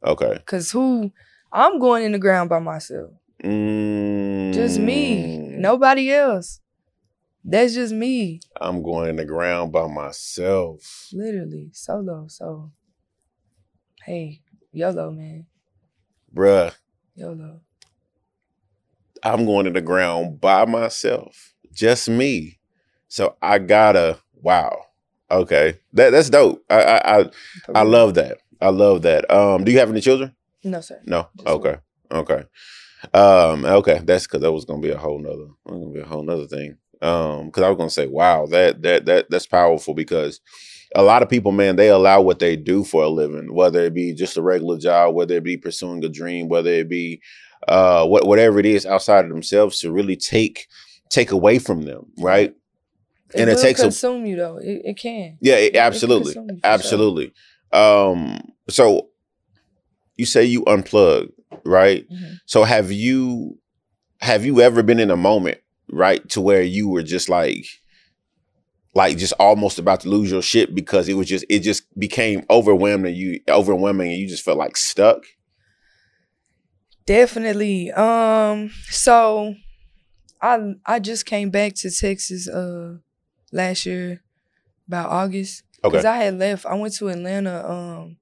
[0.05, 0.43] Okay.
[0.45, 1.11] Cause who
[1.51, 3.11] I'm going in the ground by myself.
[3.41, 5.37] Just me.
[5.37, 6.59] Mm, Nobody else.
[7.45, 8.39] That's just me.
[8.59, 11.09] I'm going in the ground by myself.
[11.11, 11.69] Literally.
[11.73, 12.25] Solo.
[12.27, 12.71] So
[14.05, 15.45] hey, YOLO, man.
[16.33, 16.73] Bruh,
[17.15, 17.61] YOLO.
[19.23, 21.53] I'm going to the ground by myself.
[21.71, 22.59] Just me.
[23.07, 24.85] So I gotta wow.
[25.31, 25.79] Okay.
[25.93, 26.63] That that's dope.
[26.69, 27.25] I I I,
[27.75, 28.37] I love that.
[28.61, 29.29] I love that.
[29.31, 30.35] Um, do you have any children?
[30.63, 31.01] No, sir.
[31.05, 31.27] No.
[31.37, 31.77] Just Okay.
[32.11, 32.43] Okay.
[33.13, 34.01] Um, okay.
[34.03, 36.77] That's cause that was gonna be a whole nother gonna be a whole nother thing.
[37.01, 40.39] Um, because I was gonna say, wow, that that that that's powerful because
[40.95, 43.93] a lot of people, man, they allow what they do for a living, whether it
[43.93, 47.21] be just a regular job, whether it be pursuing a dream, whether it be
[47.67, 50.67] uh what whatever it is outside of themselves to really take
[51.09, 52.53] take away from them, right?
[53.33, 54.57] It And it takes a- consume you though.
[54.57, 55.37] It, it can.
[55.41, 56.33] Yeah, it, absolutely.
[56.33, 56.47] for sure.
[56.63, 57.33] Absolutely.
[57.71, 59.09] Um, so
[60.17, 61.29] you say you unplug,
[61.65, 62.05] right?
[62.09, 62.39] Mhm.
[62.45, 63.57] So have you
[64.21, 65.57] have you ever been in a moment,
[65.91, 67.65] right, to where you were just like
[68.95, 72.45] like just almost about to lose your shit because it was just it just became
[72.49, 75.23] overwhelming you overwhelming and you just felt like stuck?
[77.05, 77.91] Definitely.
[77.91, 79.55] Um, so
[80.41, 82.97] I I just came back to Texas uh
[83.51, 84.21] last year
[84.87, 85.63] about August.
[85.83, 85.97] Okay.
[85.97, 86.65] Cause I had left.
[86.65, 88.17] I went to Atlanta um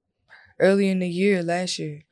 [0.58, 2.02] early in the year last year.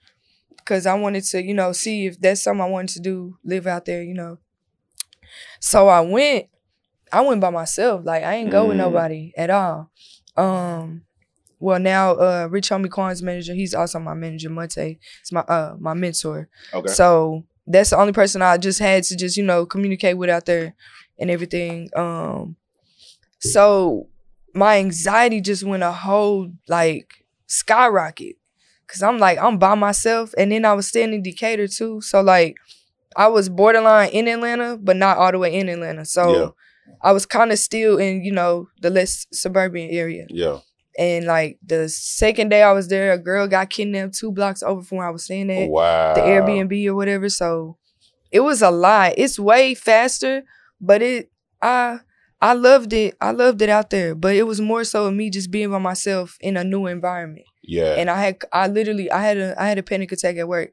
[0.65, 3.67] Cause I wanted to, you know, see if that's something I wanted to do, live
[3.67, 4.39] out there, you know.
[5.59, 6.47] So I went,
[7.13, 8.05] I went by myself.
[8.05, 8.79] Like I ain't go with Mm.
[8.81, 9.91] nobody at all.
[10.37, 11.03] Um
[11.61, 14.99] well now uh Rich Homie Quan's manager, he's also my manager, Monte.
[15.21, 16.49] It's my uh my mentor.
[16.75, 16.93] Okay.
[16.93, 20.47] So that's the only person I just had to just, you know, communicate with out
[20.47, 20.75] there
[21.19, 21.91] and everything.
[21.95, 22.57] Um
[23.41, 24.09] so
[24.55, 28.37] my anxiety just went a whole like skyrocket.
[28.89, 30.35] Cause I'm like, I'm by myself.
[30.37, 32.01] And then I was staying in Decatur too.
[32.01, 32.57] So like
[33.17, 36.05] I was borderline in Atlanta, but not all the way in Atlanta.
[36.05, 36.49] So Yeah.
[37.03, 40.27] I was kind of still in, you know, the less suburban area.
[40.29, 40.59] Yeah.
[41.01, 44.83] And like the second day I was there, a girl got kidnapped two blocks over
[44.83, 46.13] from where I was staying at, Wow.
[46.15, 47.31] the Airbnb or whatever.
[47.31, 47.79] So
[48.31, 49.15] it was a lot.
[49.17, 50.43] It's way faster,
[50.79, 51.31] but it
[51.63, 52.01] I
[52.43, 53.17] I loved it.
[53.21, 54.15] I loved it out there.
[54.15, 57.47] But it was more so of me just being by myself in a new environment.
[57.63, 57.95] Yeah.
[57.97, 60.71] And I had I literally I had a I had a panic attack at work.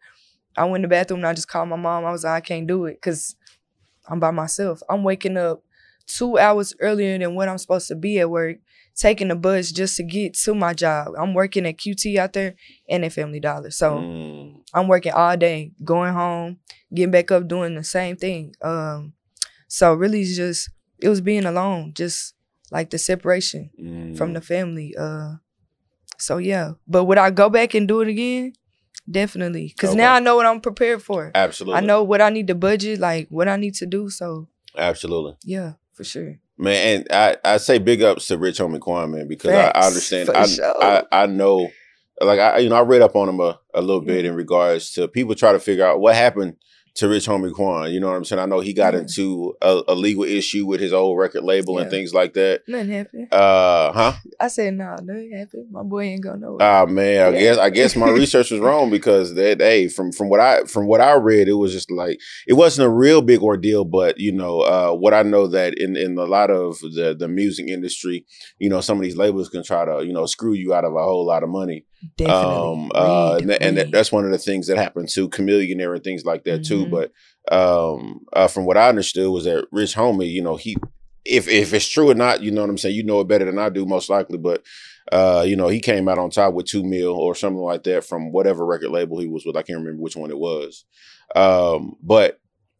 [0.58, 2.04] I went to the bathroom and I just called my mom.
[2.06, 3.36] I was like, I can't do it because
[4.10, 4.82] I'm by myself.
[4.90, 5.64] I'm waking up
[6.06, 8.58] two hours earlier than what I'm supposed to be at work,
[8.98, 11.10] taking the bus just to get to my job.
[11.18, 12.56] I'm working at QT out there
[12.90, 13.72] and at Family Dollar.
[13.72, 16.58] So Mm, I'm working all day, going home,
[16.94, 18.56] getting back up, doing the same thing.
[18.62, 19.14] Um,
[19.68, 22.34] so really it's just it was being alone, just
[22.72, 23.70] like the separation
[24.18, 24.34] from mm.
[24.34, 24.96] the family.
[24.98, 25.36] Uh,
[26.18, 28.54] so yeah, but would I go back and do it again?
[29.10, 31.32] Definitely, because now I know what I'm prepared for.
[31.34, 31.78] absolutely.
[31.78, 34.10] I know what I need to budget, like what I need to do.
[34.10, 35.38] So Absolutely.
[35.46, 36.40] yeah, for sure.
[36.58, 39.88] Man, and I, I say big ups to Rich Homie Quan, man, because I, I
[39.88, 40.30] understand.
[40.32, 40.84] I, sure.
[40.84, 41.70] I I know,
[42.20, 44.08] like I you know I read up on him a, a little mm-hmm.
[44.08, 46.56] bit in regards to people try to figure out what happened
[46.98, 47.92] to Rich Homie Quan.
[47.92, 48.42] You know what I'm saying?
[48.42, 49.02] I know he got Yeah.
[49.02, 52.62] into a, a legal issue with his old record label and things like that.
[52.68, 53.34] Nothing happened.
[53.34, 54.14] Uh huh.
[54.40, 55.68] I said nah, nothing happened.
[55.72, 56.58] My boy ain't going nowhere.
[56.62, 57.40] Ah man, I Yeah.
[57.40, 60.88] guess I guess my research was wrong because that hey from from what I from
[60.88, 64.32] what I read it was just like it wasn't a real big ordeal, but you
[64.32, 68.26] know uh, what I know that in in a lot of the the music industry,
[68.60, 70.94] you know some of these labels can try to you know screw you out of
[70.96, 71.86] a whole lot of money.
[72.18, 72.44] Definitely.
[72.44, 75.82] Um, uh, Read, and, that, and that's one of the things that happened to Chameleon
[75.82, 76.86] and things like that too.
[76.86, 76.92] Mhm.
[76.92, 77.12] But
[77.52, 80.78] um, uh, from what I understood was that Rich Homie, you know, he
[81.26, 82.96] if if it's true or not, you know what I'm saying.
[82.96, 84.38] You know it better than I do, most likely.
[84.38, 84.64] But
[85.12, 88.04] uh, you know, he came out on top with two mil or something like that
[88.04, 89.58] from whatever record label he was with.
[89.58, 90.86] I can't remember which one it was.
[91.36, 92.40] Um, but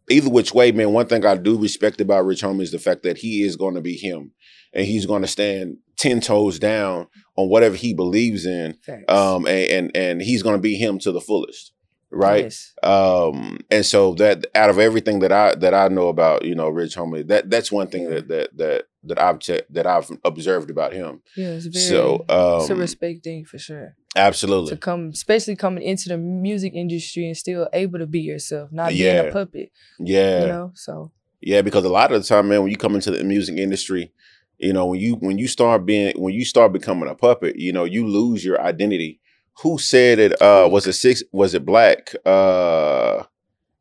[0.10, 3.04] either which way, man, one thing I do respect about Rich Homie is the fact
[3.04, 4.32] that he is going to be him,
[4.74, 8.76] and he's going to stand ten toes down on whatever he believes in
[9.10, 11.72] um and and, and he's going to be him to the fullest
[12.12, 12.74] right Yes.
[12.84, 16.70] um and so that out of everything that i that i know about you know
[16.70, 18.10] rich homie that that's one thing Yeah.
[18.10, 21.84] that that that that i've che- that i've observed about him Yeah, it's very.
[21.84, 23.96] so it's a um respect thing for sure.
[24.16, 28.70] absolutely To come, especially coming into the music industry and still able to be yourself,
[28.72, 29.70] not being a puppet.
[30.00, 32.96] yeah You know, so Yeah, because a lot of the time, man, when you come
[32.96, 34.12] into the music industry,
[34.58, 37.72] you know, when you when you start being when you start becoming a puppet, you
[37.72, 39.20] know, you lose your identity.
[39.62, 40.42] Who said it?
[40.42, 41.24] Uh, was it six?
[41.32, 42.14] Was it Black?
[42.26, 43.24] Uh,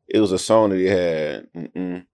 [0.07, 1.47] it was a song that he had.
[1.53, 2.05] Mm-mm.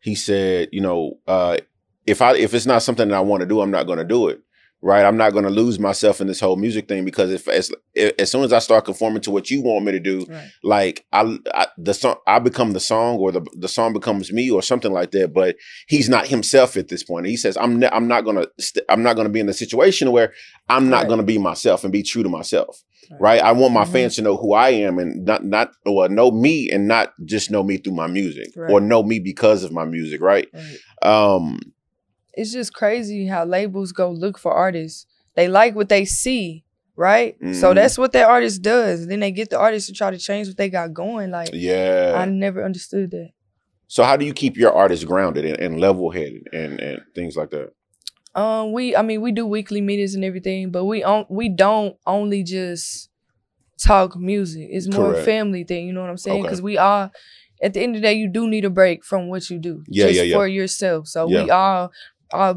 [0.00, 1.58] He said, you know, uh,
[2.06, 4.04] if I if it's not something that I want to do, I'm not going to
[4.04, 4.40] do it.
[4.80, 5.04] Right?
[5.04, 7.72] I'm not going to lose myself in this whole music thing because if as,
[8.16, 10.48] as soon as I start conforming to what you want me to do, right.
[10.62, 14.50] like I, I the song I become the song or the the song becomes me
[14.52, 15.56] or something like that but
[15.88, 18.84] he's not himself at this point he says I'm ne- I'm not going to st-
[18.88, 20.32] I'm not going to be in a situation where
[20.68, 21.08] I'm not Right.
[21.08, 23.20] going to be myself and be true to myself Right.
[23.20, 23.88] right I want my Mhm.
[23.92, 27.50] fans to know who I am and not not or know me and not just
[27.50, 30.78] know me through my music or know me because of my music right right.
[31.02, 31.58] um
[32.38, 35.06] It's just crazy how labels go look for artists.
[35.36, 36.64] They like what they see,
[36.96, 37.36] right?
[37.60, 37.74] So Mhm.
[37.76, 39.06] that's what that artist does.
[39.08, 41.30] Then they get the artist to try to change what they got going.
[41.30, 43.30] Like yeah I never understood that.
[43.94, 47.36] so how do you keep your artists grounded and, and level headed and and things
[47.40, 47.68] like that
[48.34, 51.96] Um, we I mean we do weekly meetings and everything, but we on we don't
[52.06, 53.08] only just
[53.82, 54.68] talk music.
[54.70, 55.22] It's more Correct.
[55.22, 55.86] a family thing.
[55.86, 56.40] You know what I'm saying?
[56.40, 56.48] Okay.
[56.48, 57.10] Because we are
[57.62, 59.82] at the end of the day, you do need a break from what you do.
[59.88, 60.36] Yeah, just yeah, yeah.
[60.36, 61.08] for yourself.
[61.08, 61.54] So we Yeah.
[61.54, 61.92] are all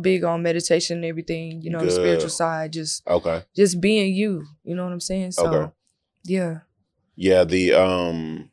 [0.02, 1.62] big on meditation and everything.
[1.62, 4.46] You know, the spiritual side, just okay just being you.
[4.64, 5.32] You know what I'm saying?
[5.32, 5.72] So Okay.
[6.26, 6.60] yeah,
[7.16, 8.50] Yeah, the um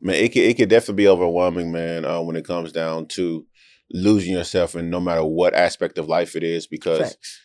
[0.00, 3.46] man, it could it could definitely be overwhelming, man, uh, when it comes down to
[3.92, 7.40] losing yourself in no matter what aspect of life it is, because facts.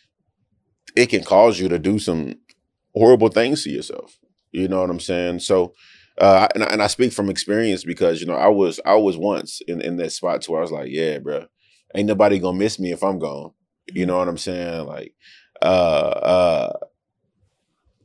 [0.96, 2.34] it can cause you to do some
[2.94, 4.18] horrible things to yourself.
[4.52, 5.40] You know what I'm saying?
[5.40, 5.74] So
[6.18, 9.16] uh and, I- and I speak from experience because you know I was I was
[9.16, 11.46] once in, in that spot to where I was like, yeah, bro,
[11.94, 13.52] ain't nobody gonna miss me if I'm gone.
[13.92, 14.86] You know what I'm saying?
[14.86, 15.14] Like,
[15.60, 16.72] uh, uh,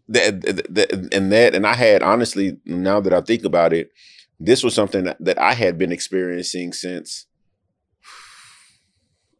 [0.09, 3.91] that, that, that- and that, and I had honestly, now that I think about it,
[4.39, 7.25] this was something that, that I had been experiencing since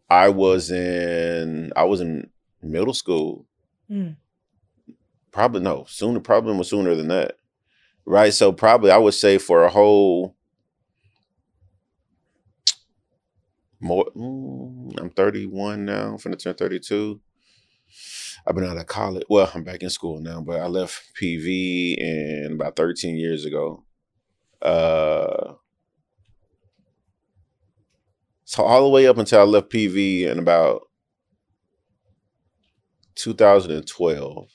[0.10, 2.29] I was in, I was in
[2.62, 3.45] middle school.
[3.91, 4.15] Mm.
[5.31, 7.38] Probably no, sooner, probably was sooner than that,
[8.05, 8.33] right?
[8.33, 10.36] So probably I would say for a whole
[13.79, 14.05] more.
[14.15, 16.13] mm, I'm 31 now.
[16.13, 17.19] I'm finna turn 32.
[18.45, 19.25] I've been out of college.
[19.29, 23.83] Well, I'm back in school now, but I left PV in about 13 years ago.
[24.61, 25.53] Uh,
[28.45, 30.83] so all the way up until I left PV in about
[33.15, 34.49] 2012,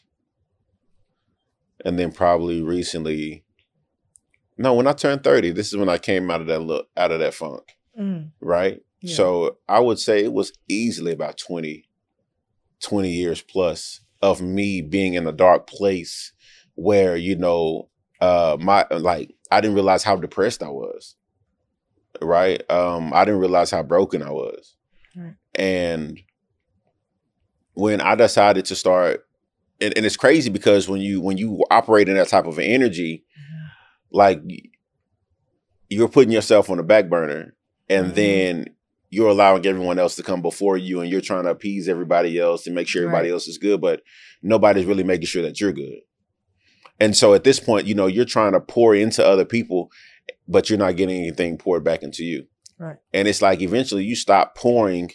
[1.85, 3.45] and then probably recently.
[4.59, 7.11] No, when I turned 30, this is when I came out of that look out
[7.11, 7.77] of that funk.
[7.99, 8.31] Mm.
[8.41, 8.81] Right.
[9.03, 9.15] Yeah.
[9.17, 11.85] So I would say it was easily about 20,
[12.81, 16.33] 20 years plus of me being in a dark place
[16.75, 17.89] where, you know,
[18.21, 21.17] uh my like I didn't realize how depressed I was.
[22.21, 22.63] Right?
[22.71, 24.75] Um, I didn't realize how broken I was.
[25.17, 25.35] Right.
[25.55, 26.21] And
[27.75, 29.27] when I decided to start
[29.81, 33.25] and, and it's crazy because when you when you operate in that type of energy,
[34.13, 34.41] like
[35.89, 37.55] you're putting yourself on the back burner
[37.89, 38.15] and Mhm.
[38.15, 38.67] then
[39.15, 42.67] you're allowing everyone else to come before you and you're trying to appease everybody else
[42.67, 43.35] and make sure everybody Right.
[43.35, 44.01] else is good but
[44.43, 45.99] nobody's really making sure that you're good
[46.99, 49.91] and so at this point you know you're trying to pour into other people
[50.49, 52.47] but you're not getting anything poured back into you
[52.79, 52.97] Right.
[53.13, 55.11] and it's like eventually you stop pouring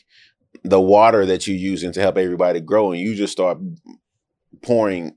[0.64, 3.58] the water that you're using to help everybody grow and you just start
[4.62, 5.16] pouring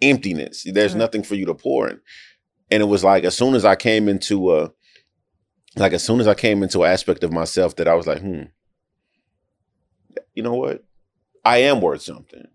[0.00, 0.98] emptiness there's Right.
[1.00, 2.00] nothing for you to pour in
[2.70, 4.70] and it was like as soon as i came into a
[5.78, 8.20] like as soon as I came into an aspect of myself that I was like,
[8.20, 8.44] hmm,
[10.34, 10.84] you know what?
[11.44, 12.46] I am worth something.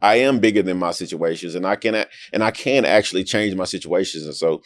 [0.00, 3.64] I am bigger than my situations, and I can and I can actually change my
[3.64, 4.24] situations.
[4.26, 4.62] And so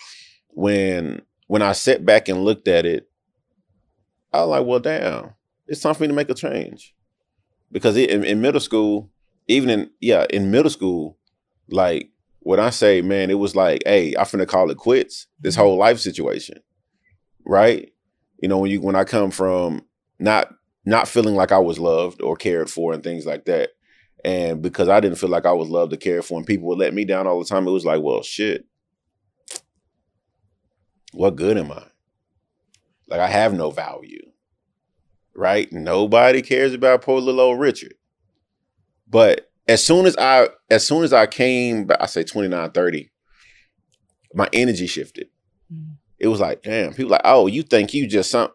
[0.49, 3.09] when when I sat back and looked at it,
[4.33, 5.35] I was like, well, damn,
[5.66, 6.94] it's time for me to make a change.
[7.73, 9.11] Because in, in middle school,
[9.46, 11.16] even in yeah, in middle school,
[11.70, 15.27] like when I say, man, it was like, hey, I'm finna call it quits.
[15.38, 16.59] This whole life situation,
[17.46, 17.92] right?
[18.40, 19.85] You know, when you when I come from
[20.18, 20.53] not
[20.85, 23.70] not feeling like I was loved or cared for and things like that,
[24.24, 26.79] and because I didn't feel like I was loved or cared for, and people would
[26.79, 28.64] let me down all the time, it was like, well, shit,
[31.12, 31.85] what good am I?
[33.09, 34.31] Like I have no value,
[35.35, 35.70] right?
[35.72, 37.94] Nobody cares about poor little old Richard.
[39.09, 43.11] But as soon as I as soon as I came, I say 29, 30,
[44.35, 45.29] my energy shifted.
[46.20, 48.50] It was like, damn, people like, oh, you think you just some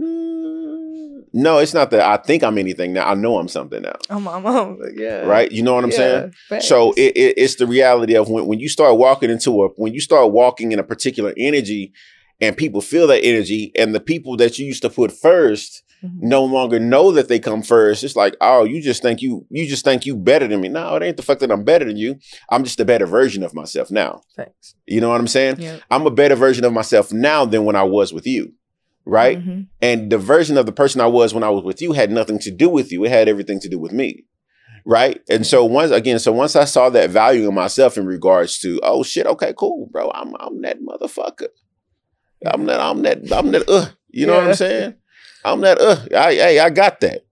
[0.00, 3.08] Mm, No, it's not that I think I'm anything now.
[3.08, 3.96] I know I'm something now.
[4.10, 5.20] I'm my mom, but yeah.
[5.26, 5.50] Right?
[5.50, 6.32] You know what I'm Yeah, saying?
[6.48, 6.68] facts.
[6.68, 9.94] So it, it, it's the reality of when, when you start walking into a when
[9.94, 11.92] you start walking in a particular energy
[12.42, 16.20] and people feel that energy and the people that you used to put first Mhm.
[16.22, 18.02] no longer know that they come first.
[18.02, 20.68] It's like, oh, you just think you you just think you better than me.
[20.68, 22.16] No, it ain't the fact that I'm better than you.
[22.50, 24.22] I'm just a better version of myself now.
[24.36, 24.74] Thanks.
[24.86, 25.56] You know what I'm saying?
[25.60, 25.76] Yeah.
[25.92, 28.52] I'm a better version of myself now than when I was with you.
[29.06, 29.38] Right?
[29.44, 29.66] Mhm.
[29.80, 32.38] And the version of the person I was when I was with you had nothing
[32.40, 33.04] to do with you.
[33.04, 34.24] It had everything to do with me.
[34.84, 35.20] Right.
[35.30, 38.80] And so once again, so once I saw that value in myself in regards to,
[38.82, 40.10] oh shit, okay, cool, bro.
[40.12, 41.48] I'm I'm that motherfucker.
[42.46, 44.94] I'm that, I'm that, I'm that, uh, you know what I'm saying?
[45.44, 47.22] I'm that, uh, I hey, I got that.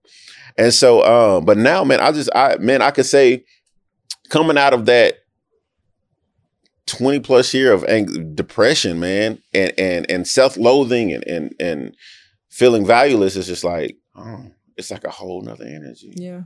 [0.57, 3.43] And so um, but now, man, I just I man, I could say
[4.29, 5.15] coming out of that
[6.87, 11.95] 20 plus year of ang- depression, man, and and and self-loathing and and and
[12.49, 14.45] feeling valueless is just like, oh,
[14.75, 16.13] it's like a whole nother energy.
[16.15, 16.41] Yeah.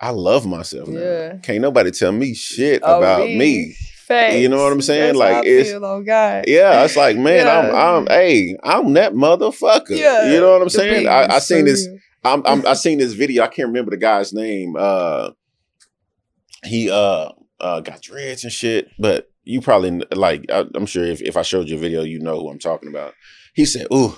[0.00, 0.88] I love myself.
[0.88, 0.98] Now.
[1.00, 1.36] Yeah.
[1.42, 3.76] Can't nobody tell me shit Oh, about me.
[4.10, 4.34] Facts.
[4.36, 5.16] You know what I'm saying?
[5.16, 6.46] That's Like, it's- feel, oh God.
[6.48, 9.90] Yeah, it's like, man, I'm I'm hey, I'm that motherfucker.
[9.96, 10.32] Yeah.
[10.32, 11.06] You know what I'm saying?
[11.06, 11.86] I, I seen this.
[12.24, 13.44] I'm, I'm I seen this video.
[13.44, 14.74] I can't remember the guy's name.
[14.76, 15.30] Uh,
[16.64, 18.88] he uh uh got dreads and shit.
[18.98, 20.44] But you probably like.
[20.50, 22.88] I, I'm sure if, if I showed you a video, you know who I'm talking
[22.88, 23.14] about.
[23.54, 24.16] He said, "Ooh,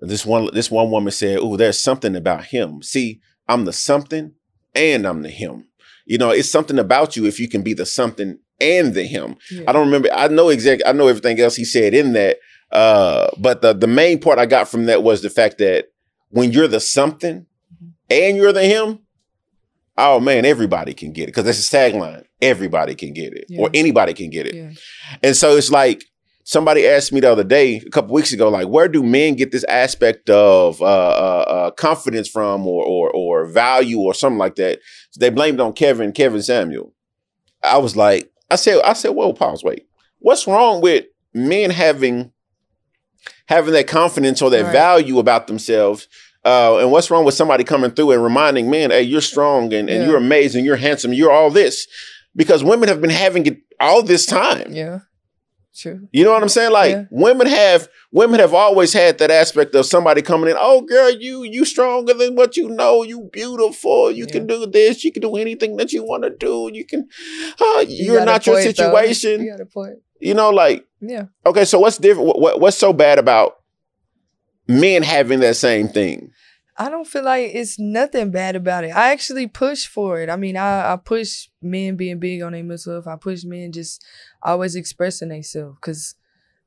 [0.00, 2.82] this one this one woman said, ooh, there's something about him.
[2.82, 4.32] See, I'm the something
[4.74, 5.68] and I'm the him.
[6.06, 9.36] You know, it's something about you if you can be the something and the him.
[9.50, 9.64] Yeah.
[9.68, 10.08] I don't remember.
[10.12, 10.86] I know exactly.
[10.86, 12.38] I know everything else he said in that.
[12.70, 15.86] Uh, but the the main part I got from that was the fact that
[16.30, 17.46] when you're the something
[18.10, 18.98] and you're the him,
[19.96, 22.24] oh man, everybody can get it because that's a tagline.
[22.42, 24.54] Everybody can get it, or anybody can get it.
[24.54, 24.70] Yeah.
[25.22, 26.04] And so it's like
[26.44, 29.50] somebody asked me the other day, a couple weeks ago, like, where do men get
[29.50, 34.54] this aspect of uh, uh, uh, confidence from, or, or or value, or something like
[34.56, 34.78] that?
[35.10, 36.92] So they blamed on Kevin, Kevin Samuel.
[37.62, 39.86] I was like, I said, I said, whoa, pause, wait.
[40.20, 42.32] What's wrong with men having
[43.46, 44.72] having that confidence or that Right.
[44.72, 46.08] value about themselves?
[46.44, 49.90] Uh, and what's wrong with somebody coming through and reminding men, hey, you're strong and,
[49.90, 50.06] and Yeah.
[50.08, 51.86] you're amazing, you're handsome, you're all this?
[52.36, 54.72] Because women have been having it all this time.
[54.72, 55.00] Yeah.
[55.78, 56.08] True.
[56.12, 56.72] You know what I'm saying?
[56.72, 57.04] Like Yeah.
[57.10, 60.56] women have women have always had that aspect of somebody coming in.
[60.58, 63.02] Oh, girl, you you stronger than what you know.
[63.04, 64.10] You beautiful.
[64.10, 65.04] You can do this.
[65.04, 66.70] You can do anything that you want to do.
[66.72, 67.08] You can.
[67.60, 68.90] Uh, You you're not your point, though.
[68.90, 69.42] situation.
[69.42, 69.98] You got a point.
[70.20, 71.26] You know, like Yeah.
[71.46, 71.64] okay.
[71.64, 72.26] So what's different?
[72.26, 73.58] What, what what's so bad about
[74.66, 76.32] men having that same thing?
[76.80, 78.90] I don't feel like it's nothing bad about it.
[78.90, 80.30] I actually push for it.
[80.30, 83.08] I mean, I, I push men being big on their mental health.
[83.08, 84.04] I push men just
[84.42, 85.78] always expressing themselves.
[85.80, 86.14] Cause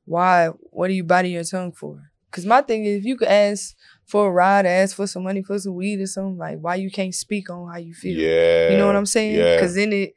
[0.04, 0.48] why?
[0.48, 2.10] What are you biting your tongue for?
[2.30, 5.42] Cause my thing is, if you could ask for a ride, ask for some money
[5.42, 8.18] for some weed or something, like why you can't speak on how you feel?
[8.18, 9.38] Yeah, You know what I'm saying?
[9.38, 10.14] Yeah, Cause then it,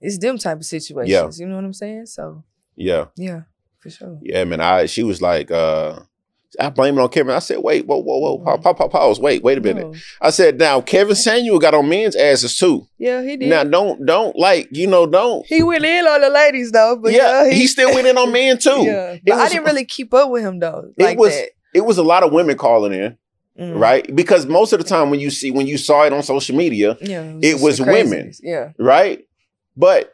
[0.00, 1.10] it's them type of situations.
[1.40, 1.44] Yeah.
[1.44, 2.06] You know what I'm saying?
[2.06, 2.44] So
[2.76, 3.42] yeah, yeah,
[3.80, 4.18] for sure.
[4.22, 4.60] yeah, man.
[4.60, 6.00] I she was like, uh
[6.60, 7.34] I blame it on Kevin.
[7.34, 9.20] I said, wait, whoa, whoa, whoa, pause, pause, pause.
[9.20, 9.86] Wait, wait a minute.
[9.86, 9.94] No.
[10.20, 12.86] I said, now Kevin Samuel got on men's asses too.
[12.98, 13.48] Yeah, he did.
[13.48, 15.44] Now don't don't like you know don't.
[15.46, 18.32] he went in on the ladies though, but yeah, yeah, he, still went in on
[18.32, 18.82] men too.
[18.84, 20.92] Yeah, It but I didn't really keep up with him though.
[20.96, 21.50] It Like was- that.
[21.74, 23.18] It was a lot of women calling in,
[23.60, 23.78] Mm.
[23.78, 24.14] right?
[24.16, 26.96] Because most of the time when you see when you saw it on social media,
[27.02, 28.32] Yeah, It just was women.
[28.42, 29.20] Yeah, right?
[29.76, 30.12] But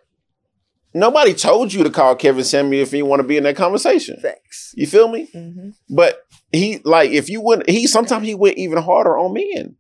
[0.95, 4.17] nobody told you to call Kevin Samuel if you want to be in that conversation.
[4.21, 4.73] Thanks.
[4.77, 5.29] You feel me?
[5.33, 6.21] hmm But
[6.53, 9.77] he like if you wouldn't he sometimes he went even harder on men.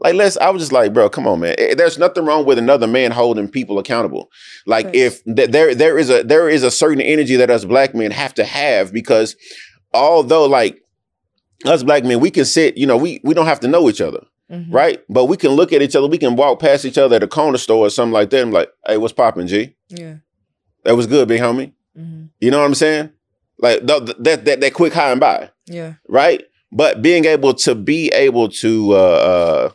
[0.00, 1.56] Like let's I was just like, bro, come on, man.
[1.58, 4.28] Eh, There's nothing wrong with another man holding people accountable.
[4.66, 4.94] Like Right.
[4.94, 8.10] if th- there there is a there is a certain energy that us black men
[8.12, 9.34] have to have because
[9.92, 10.80] although like
[11.64, 14.00] us black men, we can sit, you know, we we don't have to know each
[14.00, 14.20] other,
[14.50, 15.00] hmm right?
[15.08, 17.28] But we can look at each other, we can walk past each other at a
[17.28, 19.74] corner store or something like that I'm like, hey, what's popping, G?
[19.88, 20.16] Yeah.
[20.84, 21.72] That was good, big homie.
[21.94, 23.10] hmm You know what I'm saying?
[23.58, 25.94] Like th- th- that that that quick high and by Yeah.
[26.08, 26.44] right?
[26.70, 29.70] But being able to be able to uh, uh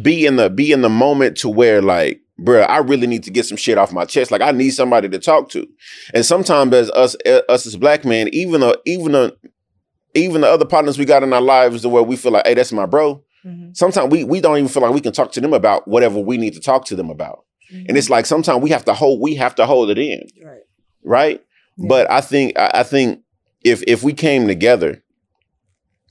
[0.00, 3.30] be in the be in the moment to where like, bruh, I really need to
[3.30, 4.30] get some shit off my chest.
[4.30, 5.66] Like I need somebody to talk to.
[6.12, 9.36] And sometimes as us uh, us as black men, even the even the
[10.14, 12.54] even the other partners we got in our lives to where we feel like, hey,
[12.54, 13.22] that's my bro.
[13.44, 16.18] Hmm Sometimes we we don't even feel like we can talk to them about whatever
[16.18, 17.44] we need to talk to them about.
[17.70, 20.60] And it's like sometimes we have to hold we have to hold it in right.
[21.02, 21.44] right?
[21.76, 21.88] Yeah.
[21.88, 23.20] But I think I, I think
[23.62, 25.02] if if we came together,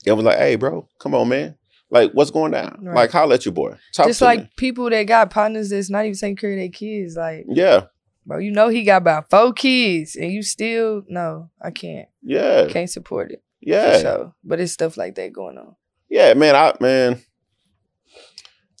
[0.04, 1.56] it was like, hey, bro, come on, man.
[1.90, 2.80] Like, what's going down?
[2.82, 2.94] Right.
[2.94, 3.76] Like, holla at your boy.
[3.94, 4.50] Talk just like me.
[4.56, 7.16] people that got partners that's not even taking care of their kids.
[7.16, 7.86] Like, Yeah,
[8.26, 12.66] bro, you know he got about four kids, and you still no, I can't, yeah,
[12.68, 14.34] can't support it yeah, sure.
[14.44, 15.74] But it's stuff like that going on.
[16.08, 16.54] Yeah, man.
[16.54, 17.20] I man,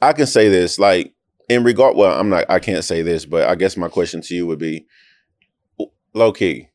[0.00, 1.14] I can say this like
[1.48, 1.96] in regard.
[1.96, 2.44] Well, I'm not.
[2.48, 4.86] I can't say this, but I guess my question to you would be,
[6.14, 6.68] Low Key.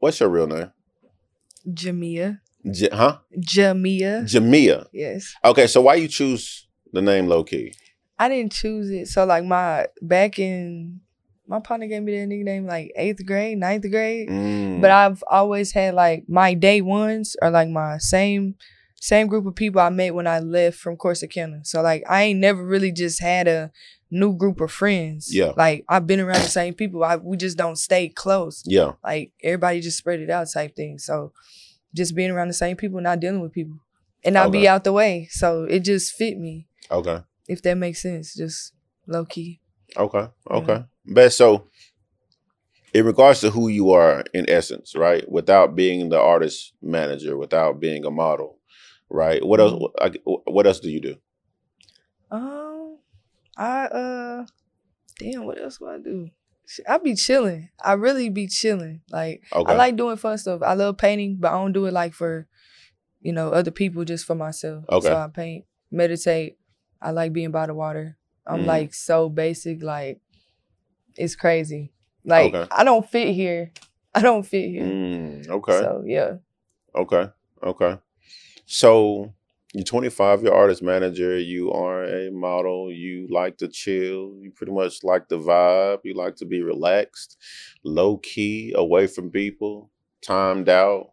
[0.00, 0.72] What's your real name?
[1.68, 2.40] Jamia,
[2.70, 3.18] J- huh?
[3.38, 4.86] Jamia, Jamia.
[4.92, 5.34] yes.
[5.44, 7.74] Okay, so why you choose the name Low Key?
[8.18, 9.08] I didn't choose it.
[9.08, 11.00] So like my back in
[11.48, 14.28] my partner gave me that nickname like eighth grade, ninth grade.
[14.28, 14.80] Mm.
[14.80, 18.56] But I've always had like my day ones are like my same
[19.00, 21.66] same group of people I met when I left from Corsicana.
[21.66, 23.70] So like I ain't never really just had a
[24.10, 25.34] new group of friends.
[25.34, 25.52] Yeah.
[25.56, 27.04] Like I've been around the same people.
[27.04, 28.62] I we just don't stay close.
[28.64, 28.92] yeah.
[29.04, 30.98] Like everybody just spread it out type thing.
[30.98, 31.32] So
[31.94, 33.78] just being around the same people, not dealing with people.
[34.24, 34.60] And not Okay.
[34.62, 35.28] be out the way.
[35.30, 37.20] So it just fit me, Okay.
[37.48, 38.34] if that makes sense.
[38.34, 38.72] Just
[39.06, 39.60] low key.
[39.96, 40.26] Okay.
[40.50, 40.84] Okay.
[41.06, 41.36] Best.
[41.36, 41.68] So,
[42.94, 47.78] in regards to who you are, in essence, right, without being the artist manager, without
[47.80, 48.58] being a model,
[49.10, 49.44] right?
[49.44, 49.80] What else?
[50.24, 51.16] What else do you do?
[52.30, 52.98] Um,
[53.56, 54.46] I uh,
[55.18, 56.30] damn, what else do I do?
[56.88, 57.68] I be chilling.
[57.82, 59.02] I really be chilling.
[59.10, 59.72] Like Okay.
[59.72, 60.62] I like doing fun stuff.
[60.62, 62.48] I love painting, but I don't do it like for,
[63.20, 64.04] you know, other people.
[64.04, 64.84] Just for myself.
[64.90, 65.06] Okay.
[65.08, 66.58] So I paint, meditate.
[67.00, 68.16] I like being by the water.
[68.46, 68.66] I'm Mm.
[68.66, 69.80] like so basic.
[69.82, 70.20] Like
[71.16, 71.92] it's crazy.
[72.24, 72.68] Like Okay.
[72.70, 73.72] I don't fit here.
[74.14, 74.84] I don't fit here.
[74.84, 75.78] Mm, okay.
[75.78, 76.34] So yeah.
[76.94, 77.28] Okay.
[77.62, 77.98] Okay.
[78.66, 79.34] So
[79.74, 84.72] you're 25, you're artist manager, you are a model, you like to chill, you pretty
[84.72, 87.36] much like the vibe, you like to be relaxed,
[87.84, 89.90] low key, away from people,
[90.22, 91.12] timed out.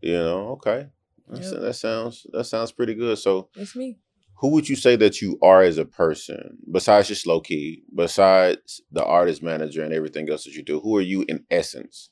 [0.00, 0.88] You know, okay.
[1.34, 1.60] Yep.
[1.60, 3.18] That sounds that sounds pretty good.
[3.18, 3.98] So It's me.
[4.40, 8.80] Who would you say that you are as a person besides just Low Key, besides
[8.92, 10.78] the artist manager and everything else that you do?
[10.80, 12.10] Who are you in essence?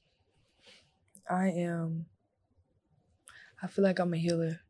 [1.31, 2.07] I am.
[3.63, 4.61] I feel like I'm a healer.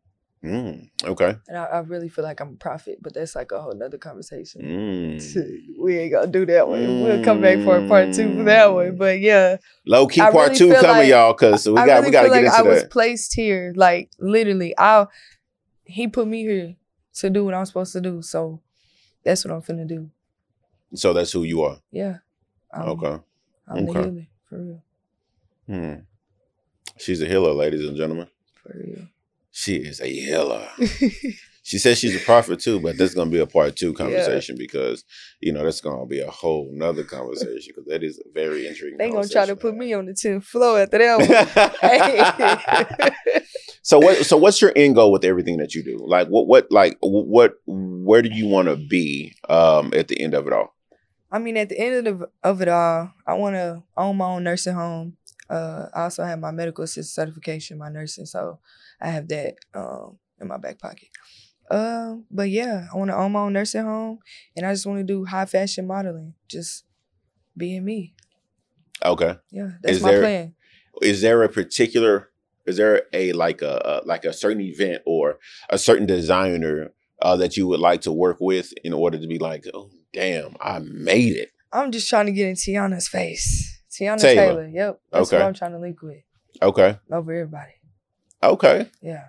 [0.44, 1.36] Mm, okay.
[1.48, 3.98] And I, I really feel like I'm a prophet, but that's like a whole nother
[3.98, 4.62] conversation.
[4.62, 5.62] Mm.
[5.82, 7.02] We ain't gonna do that one.
[7.02, 8.96] We'll come back for a part two for that one.
[8.96, 11.94] But yeah, Low key I part really two coming, like- y'all, because we I got
[11.96, 13.72] really we got to feel get like I into was placed here.
[13.76, 15.06] Like literally, I
[15.84, 16.74] he put me here
[17.16, 18.22] to do what I'm supposed to do.
[18.22, 18.60] So
[19.24, 20.10] that's what I'm finna do.
[20.94, 21.78] So that's who you are.
[21.90, 22.18] Yeah.
[22.72, 23.18] Um, okay.
[23.68, 23.92] I'm Okay.
[23.92, 24.82] the healer for real.
[25.66, 25.94] Hmm.
[26.98, 28.28] She's a healer, ladies and gentlemen.
[28.62, 29.08] For real.
[29.50, 30.68] She is a healer.
[31.66, 35.02] She says she's a prophet too, but that's gonna be a part two conversation because
[35.40, 38.98] you know that's gonna be a whole nother conversation because that is a very intriguing.
[38.98, 41.26] they gonna try to put me on the 10th floor after that one.
[43.82, 44.24] so what?
[44.24, 45.98] So what's your end goal with everything that you do?
[46.06, 46.46] Like what?
[46.46, 46.70] What?
[46.70, 47.54] Like what?
[47.66, 50.72] Where do you want to be um, at the end of it all?
[51.32, 54.26] I mean, at the end of, the, of it all, I want to own my
[54.26, 55.16] own nursing home.
[55.50, 58.60] Uh, I also have my medical assistant certification, my nursing, so
[59.00, 61.08] I have that um, in my back pocket.
[61.70, 64.18] Uh, but yeah, I want to own my own nursing home,
[64.56, 66.84] and I just want to do high fashion modeling, just
[67.56, 68.14] being me.
[69.04, 69.36] Okay.
[69.50, 70.54] Yeah, that's Is my there- plan.
[71.02, 72.30] Is there a particular?
[72.66, 75.38] Is there a like a, a like a certain event or
[75.70, 76.92] a certain designer
[77.22, 80.56] uh, that you would like to work with in order to be like, oh damn,
[80.60, 81.50] I made it.
[81.72, 83.82] I'm just trying to get in Teyana's face.
[83.90, 84.46] Teyana Taylor.
[84.64, 84.68] Taylor.
[84.68, 85.36] Yep, that's Okay.
[85.38, 86.22] what I'm trying to link with
[86.62, 86.98] Okay.
[87.12, 87.72] over everybody.
[88.42, 88.88] Okay.
[89.02, 89.24] Yeah,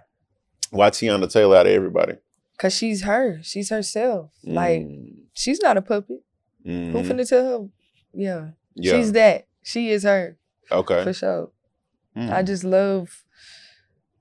[0.71, 2.13] Why Teyana Taylor out of everybody?
[2.57, 3.39] Cause she's her.
[3.43, 4.31] She's herself.
[4.43, 6.19] Like Mm, she's not a puppet.
[6.63, 7.05] Who mhm.
[7.07, 7.67] finna tell her?
[8.13, 8.49] Yeah.
[8.75, 8.93] Yeah.
[8.93, 9.47] She's that.
[9.63, 10.37] She is her
[10.71, 11.03] okay.
[11.03, 11.51] for sure.
[12.15, 12.31] Mm.
[12.33, 13.23] I just love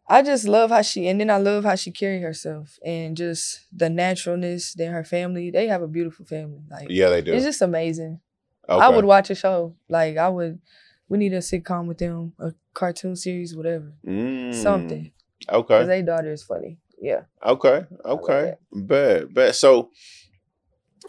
[0.08, 3.66] I just love how she and then I love how she carry herself and just
[3.72, 5.50] the naturalness, then her family.
[5.50, 6.60] They have a beautiful family.
[6.70, 7.32] Like yeah, they do.
[7.32, 8.20] it's just amazing.
[8.68, 8.84] okay.
[8.84, 9.74] I would watch a show.
[9.88, 10.60] Like I would
[11.08, 13.92] we need a sitcom with them, a cartoon series, whatever.
[14.06, 15.12] Mm, Something.
[15.48, 15.74] Okay.
[15.74, 16.78] Because their daughter is funny.
[17.00, 17.22] Yeah.
[17.44, 17.84] Okay.
[18.04, 18.54] Okay.
[18.72, 19.34] Bad.
[19.34, 19.54] Bad.
[19.54, 19.90] So,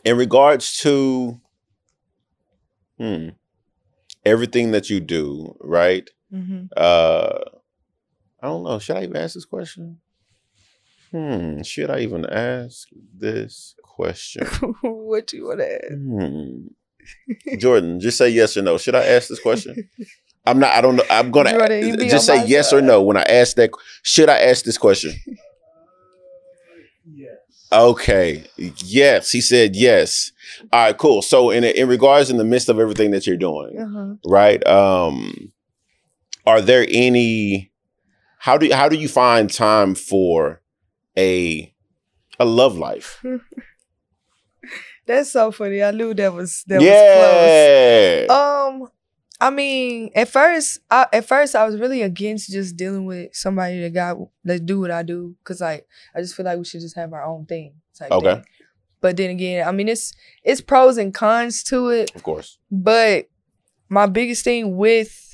[0.03, 1.39] in regards to,
[2.99, 3.29] hmm,
[4.25, 6.09] everything that you do, right?
[6.31, 7.39] hmm Uh,
[8.41, 8.79] I don't know.
[8.79, 9.99] Should I even ask this question?
[11.11, 11.61] Hmm.
[11.61, 14.45] Should I even ask this question?
[14.81, 15.93] what do you wanna ask?
[15.93, 16.67] Hmm.
[17.57, 18.77] Jordan, just say yes or no.
[18.77, 19.89] Should I ask this question?
[20.45, 20.73] I'm not.
[20.73, 21.03] I don't know.
[21.09, 23.71] I'm gonna Jordan, just say yes or no when I ask that.
[24.03, 25.13] Should I ask this question?
[27.71, 28.45] Okay.
[28.57, 30.31] Yes, he said yes.
[30.71, 31.21] All right, cool.
[31.21, 34.15] So in in regards in the midst of everything that you're doing, Uh-huh.
[34.25, 34.65] right?
[34.65, 35.51] Um
[36.45, 37.71] are there any
[38.39, 40.61] how do how do you find time for
[41.17, 41.73] a
[42.39, 43.21] a love life?
[45.05, 45.81] That's so funny.
[45.81, 48.27] I knew that was that was close.
[48.27, 48.27] yeah.
[48.29, 48.89] Um,
[49.39, 53.81] I mean, at first, I, at first, I was really against just dealing with somebody
[53.81, 56.81] that got that do what I do, cause like I just feel like we should
[56.81, 57.75] just have our own thing.
[58.01, 58.35] Okay.
[58.35, 58.43] thing.
[58.99, 60.13] But then again, I mean, it's
[60.43, 62.15] it's pros and cons to it.
[62.15, 62.57] of course.
[62.71, 63.29] But
[63.89, 65.27] my biggest thing with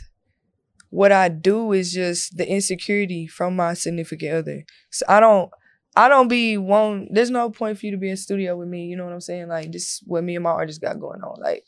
[0.89, 4.65] what I do is just the insecurity from my significant other.
[4.91, 5.49] So I don't
[5.95, 8.85] I don't be one there's no point for you to be in studio with me,
[8.85, 9.47] you know what I'm saying?
[9.47, 11.41] Like this is what me and my artist got going on.
[11.41, 11.63] Like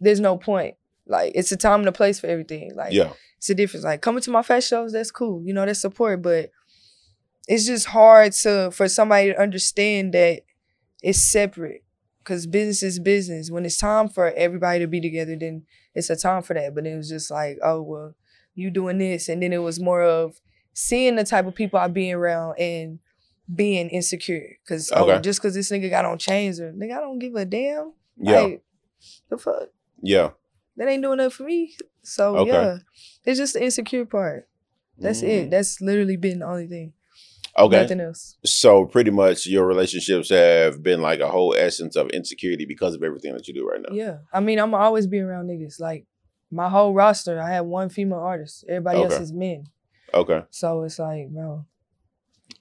[0.00, 0.76] there's no point.
[1.12, 2.74] Like it's a time and a place for everything.
[2.74, 3.12] Like Yeah.
[3.36, 3.84] it's a difference.
[3.84, 5.42] Like coming to my fest shows, that's cool.
[5.44, 6.50] You know, that's support, but
[7.46, 10.42] it's just hard to for somebody to understand that
[11.02, 11.84] it's separate.
[12.24, 13.50] Cause business is business.
[13.50, 16.72] When it's time for everybody to be together, then it's a time for that.
[16.74, 18.14] But it was just like, oh well,
[18.54, 19.28] you doing this.
[19.28, 20.40] And then it was more of
[20.72, 23.00] seeing the type of people I be around and
[23.52, 24.56] being insecure.
[24.68, 27.44] Cause oh, just cause this nigga got on chains or nigga, I don't give a
[27.44, 27.92] damn.
[28.16, 28.40] Yeah.
[28.40, 28.62] Like,
[29.28, 29.68] the fuck?
[30.00, 30.30] yeah.
[30.76, 31.76] That ain't doing nothing for me.
[32.02, 32.50] So Okay.
[32.50, 32.78] yeah.
[33.24, 34.48] It's just the insecure part.
[34.98, 35.28] That's Mm.
[35.28, 35.50] it.
[35.50, 36.92] That's literally been the only thing.
[37.58, 37.82] Okay.
[37.82, 38.36] Nothing else.
[38.44, 43.02] So pretty much your relationships have been like a whole essence of insecurity because of
[43.02, 43.94] everything that you do right now.
[43.94, 44.18] Yeah.
[44.32, 45.78] I mean, I'm always be around niggas.
[45.78, 46.06] Like
[46.50, 48.64] my whole roster, I have one female artist.
[48.68, 49.64] Everybody else is men.
[50.14, 50.42] Okay.
[50.50, 51.66] So it's like, bro,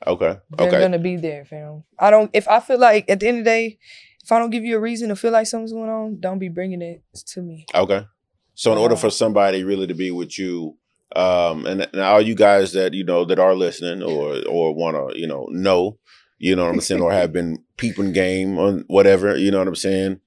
[0.07, 0.39] Okay.
[0.57, 0.79] they're Okay.
[0.79, 1.83] gonna be there, fam.
[1.99, 2.29] I don't.
[2.33, 3.77] If I feel like at the end of the day,
[4.23, 6.49] if I don't give you a reason to feel like something's going on, don't be
[6.49, 7.65] bringing it to me.
[7.73, 8.05] Okay.
[8.53, 10.77] So in order for somebody really to be with you,
[11.15, 14.95] um, and, and all you guys that you know that are listening or or want
[14.95, 15.97] to you know know,
[16.37, 19.67] you know what I'm saying, or have been peeping game on whatever, you know what
[19.67, 20.19] I'm saying.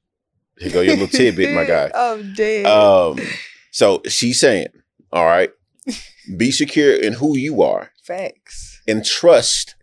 [0.59, 1.91] Here go your little tidbit, my guy.
[1.95, 2.67] I'm dead.
[2.67, 3.19] Um,
[3.73, 4.69] so she's saying,
[5.13, 5.51] all right,
[6.37, 8.81] be secure in who you are Facts.
[8.87, 9.75] and trust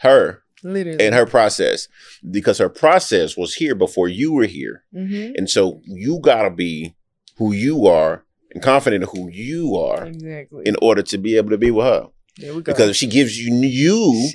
[0.00, 1.04] her Literally.
[1.04, 1.88] and her process
[2.30, 4.84] because her process was here before you were here.
[4.94, 5.32] Mm-hmm.
[5.36, 6.94] And so you gotta be
[7.36, 10.62] who you are and confident in who you are Exactly.
[10.66, 12.06] in order to be able to be with her.
[12.38, 12.72] there we go.
[12.72, 14.30] Because if she gives you you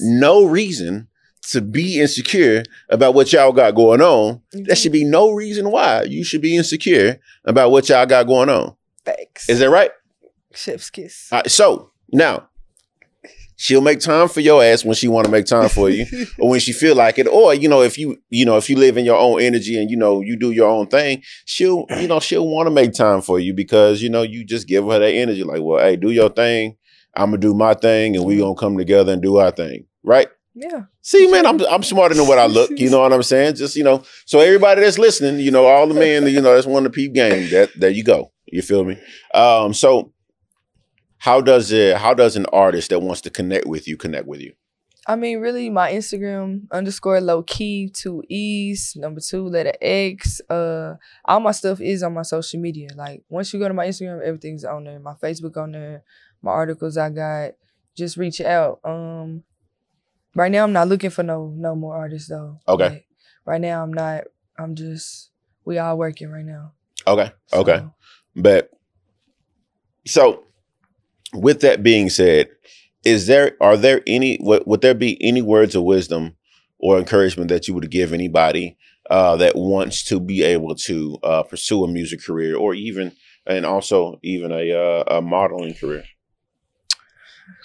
[0.00, 1.08] no reason
[1.50, 6.02] to be insecure about what y'all got going on, there should be no reason why
[6.02, 8.74] you should be insecure about what y'all got going on.
[9.04, 9.48] Thanks.
[9.48, 9.90] Is that right?
[10.52, 11.28] Chef's kiss.
[11.32, 12.48] All right, so now
[13.60, 16.06] She'll make time for your ass when she want to make time for you,
[16.38, 17.26] or when she feel like it.
[17.26, 19.90] Or you know, if you you know if you live in your own energy and
[19.90, 23.20] you know you do your own thing, she'll you know she'll want to make time
[23.20, 25.42] for you because you know you just give her that energy.
[25.42, 26.76] Like, well, hey, do your thing.
[27.16, 28.42] I'm gonna do my thing, and we mm-hmm.
[28.42, 30.28] gonna come together and do our thing, right?
[30.54, 30.84] Yeah.
[31.02, 32.70] See, man, I'm I'm smarter than what I look.
[32.70, 33.56] You know what I'm saying?
[33.56, 36.66] Just you know, so everybody that's listening, you know, all the men, you know, that's
[36.66, 37.50] one of the peep game.
[37.50, 38.30] That there you go.
[38.46, 38.98] You feel me?
[39.34, 40.12] Um, so
[41.18, 44.40] how does it how does an artist that wants to connect with you connect with
[44.40, 44.54] you?
[45.06, 50.94] I mean really my instagram underscore low key two e's number two letter x uh
[51.24, 52.90] all my stuff is on my social media.
[52.94, 55.00] Like once you go to my instagram everything's on there.
[55.00, 56.02] My facebook on there
[56.42, 57.52] my articles i got.
[57.96, 58.78] Just reach out.
[58.84, 59.42] Um
[60.36, 62.60] right now i'm not looking for no no more artists though.
[62.68, 62.88] Okay.
[62.88, 63.06] Like,
[63.44, 64.24] right now i'm not
[64.58, 65.30] i'm just
[65.64, 66.72] we all working right now.
[67.06, 67.84] Okay so, okay
[68.36, 68.70] but
[70.06, 70.44] so
[71.32, 72.48] with that being said,
[73.04, 76.36] is there are there any would, would there be any words of wisdom
[76.78, 78.76] or encouragement that you would give anybody
[79.10, 83.12] uh, that wants to be able to uh, pursue a music career or even
[83.46, 86.04] and also even a, uh, a modeling career?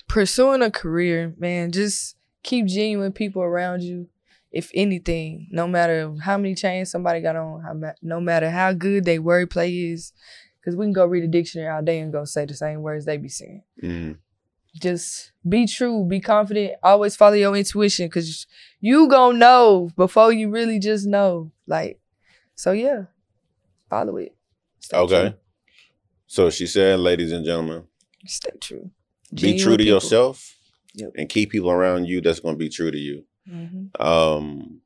[0.07, 4.07] Pursuing a career, man, just keep genuine people around you.
[4.51, 9.03] If anything, no matter how many chains somebody got on, how, no matter how good
[9.03, 10.13] their wordplay is,
[10.63, 13.05] because we can go read a dictionary all day and go say the same words
[13.05, 13.63] they be saying.
[13.81, 14.17] Mm.
[14.79, 18.47] Just be true, be confident, always follow your intuition because
[18.79, 21.51] you gonna know before you really just know.
[21.67, 21.99] Like,
[22.55, 23.03] so yeah,
[23.89, 24.35] follow it.
[24.79, 25.29] Stay okay.
[25.29, 25.37] True.
[26.27, 27.83] So she said, ladies and gentlemen,
[28.25, 28.89] stay true.
[29.33, 29.93] Genuine be true to people.
[29.95, 30.57] yourself
[30.93, 31.11] yep.
[31.15, 33.25] and keep people around you that's gonna be true to you.
[33.47, 34.01] Mm-hmm.
[34.01, 34.81] Um,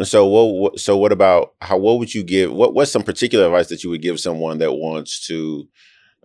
[0.00, 3.44] and so what, so what about how what would you give what what's some particular
[3.44, 5.68] advice that you would give someone that wants to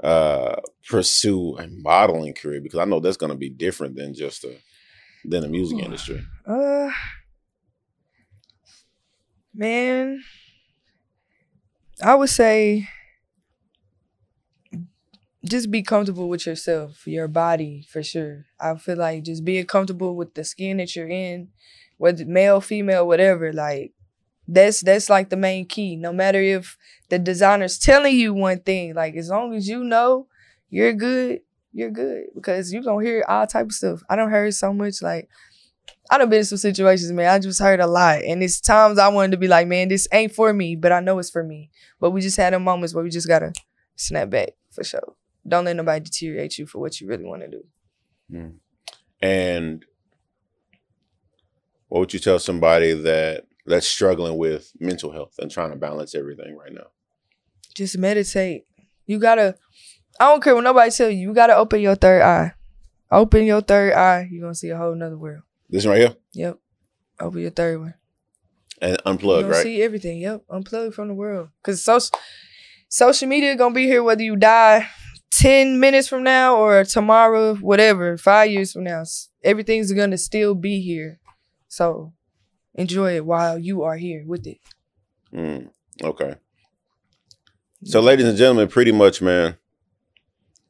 [0.02, 0.56] uh
[0.88, 4.56] pursue a modeling career because I know that's going to be different than just a
[5.26, 6.24] than the music industry.
[6.48, 6.90] Uh
[9.54, 10.24] man
[12.02, 12.88] I would say
[15.44, 18.46] just be comfortable with yourself, your body for sure.
[18.58, 21.50] I feel like just being comfortable with the skin that you're in
[21.98, 23.94] whether male, female, whatever, like
[24.48, 25.96] that's that's like the main key.
[25.96, 26.78] No matter if
[27.10, 30.28] the designer's telling you one thing, like as long as you know
[30.70, 31.42] you're good,
[31.74, 32.26] you're good.
[32.36, 34.02] Because you're gonna hear all type of stuff.
[34.10, 35.30] I don't heard so much like
[36.10, 37.30] I done been in some situations, man.
[37.30, 38.22] I just heard a lot.
[38.24, 41.00] And it's times I wanted to be like, man, this ain't for me, but I
[41.00, 41.72] know it's for me.
[42.00, 43.54] But we just had a moments where we just gotta
[43.96, 45.16] snap back for sure.
[45.48, 47.64] Don't let nobody deteriorate you for what you really want to do.
[48.32, 48.54] Mm.
[49.22, 49.86] And
[51.88, 56.16] what would you tell somebody that that's struggling with mental health and trying to balance
[56.16, 56.88] everything right now?
[57.74, 58.66] Just meditate.
[59.06, 59.56] You gotta.
[60.20, 61.20] I don't care what nobody tell you.
[61.20, 62.54] You gotta open your third eye.
[63.12, 64.28] Open your third eye.
[64.32, 65.44] You're gonna see a whole nother world.
[65.70, 66.16] This right here.
[66.34, 66.60] Yep.
[67.20, 67.94] Open your third one.
[68.82, 69.64] And unplug, right?
[69.64, 70.20] See everything.
[70.20, 70.44] Yep.
[70.50, 71.50] Unplug from the world.
[71.64, 72.18] Cause social
[72.90, 74.88] social media gonna be here whether you die
[75.32, 79.04] 10 minutes from now or tomorrow, whatever, five years from now.
[79.44, 81.20] Everything's gonna still be here.
[81.76, 82.14] So
[82.74, 84.60] enjoy it while you are here with it.
[85.34, 85.72] Mm,
[86.02, 86.36] okay.
[87.84, 89.58] So, ladies and gentlemen, pretty much, man,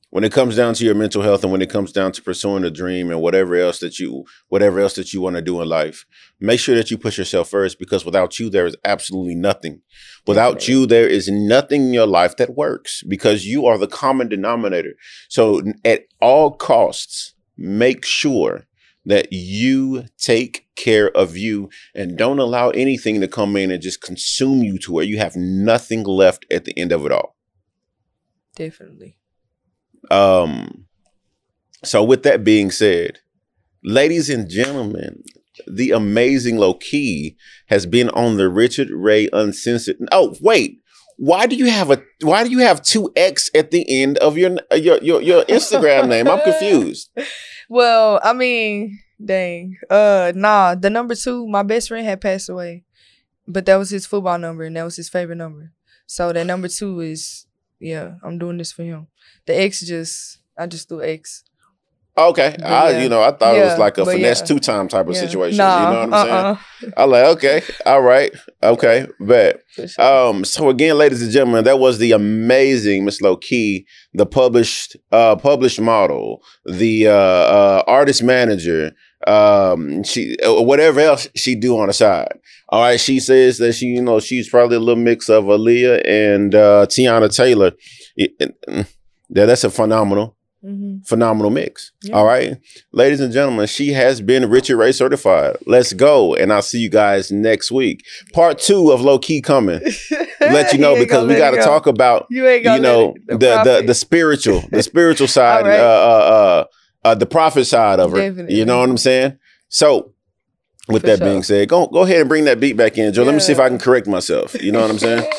[0.10, 2.64] when it comes down to your mental health and when it comes down to pursuing
[2.64, 5.70] a dream and whatever else that you whatever else that you want to do in
[5.70, 6.06] life
[6.40, 9.82] make sure that you push yourself first because without you there is absolutely nothing
[10.26, 14.30] without you there is nothing in your life that works because you are the common
[14.30, 14.94] denominator
[15.28, 18.66] so at all costs make sure
[19.06, 24.02] that you take care of you and don't allow anything to come in and just
[24.02, 27.36] consume you to where you have nothing left at the end of it all.
[28.56, 29.18] Definitely.
[30.12, 30.86] Um
[31.84, 33.20] so with that being said,
[33.84, 35.24] ladies and gentlemen,
[35.68, 39.98] the amazing Low Key has been on the Richard Ray Uncensored.
[40.12, 40.82] Oh, wait.
[41.18, 44.38] Why do you have a why do you have two X at the end of
[44.38, 46.28] your your your, your Instagram name?
[46.28, 47.10] I'm confused.
[47.70, 49.78] Well, I mean, dang.
[49.90, 52.84] Uh nah, the number two, my best friend had passed away.
[53.48, 55.72] But that was his football number and that was his favorite number.
[56.08, 57.46] So that number two is
[57.80, 59.08] yeah, I'm doing this for him.
[59.46, 61.44] The X just I just do X.
[62.18, 63.02] Okay, I yeah.
[63.02, 64.46] you know I thought yeah, it was like a finesse yeah.
[64.46, 65.58] two time type of situation.
[65.58, 66.58] Nah, you know what I'm uh-uh.
[66.80, 66.94] saying?
[66.96, 69.60] I like okay, all right, okay, bet.
[69.68, 70.30] Sure.
[70.30, 74.96] Um, so again, ladies and gentlemen, that was the amazing Miss Low Key, the published
[75.12, 78.94] uh published model, the uh, uh artist manager,
[79.28, 82.40] um, she uh, whatever else she do on the side.
[82.70, 86.02] All right, she says that she you know she's probably a little mix of Aaliyah
[86.06, 87.72] and uh, Teyana Taylor.
[88.16, 90.36] Yeah, that's a phenomenal.
[90.66, 91.04] Mm-hmm.
[91.04, 91.92] Phenomenal mix.
[92.02, 92.16] Yeah.
[92.16, 92.58] All right.
[92.92, 95.58] Ladies and gentlemen, she has been Richard Ray certified.
[95.68, 96.34] Let's go.
[96.34, 98.04] And I'll see you guys next week.
[98.34, 99.80] Part two of Low Key coming.
[100.42, 101.64] let you know because we got to go.
[101.64, 105.80] talk about you, you know the, the, the, the spiritual, the spiritual side, right.
[105.80, 106.64] uh, uh, uh,
[107.06, 108.18] uh, the prophet side of her.
[108.18, 108.56] Definitely.
[108.56, 109.38] You know what I'm saying?
[109.70, 110.12] So
[110.88, 111.28] with For that sure.
[111.28, 113.22] being said, go go ahead and bring that beat back in, Joe.
[113.22, 113.28] Yeah.
[113.28, 114.60] Let me see if I can correct myself.
[114.62, 115.22] You know what I'm saying?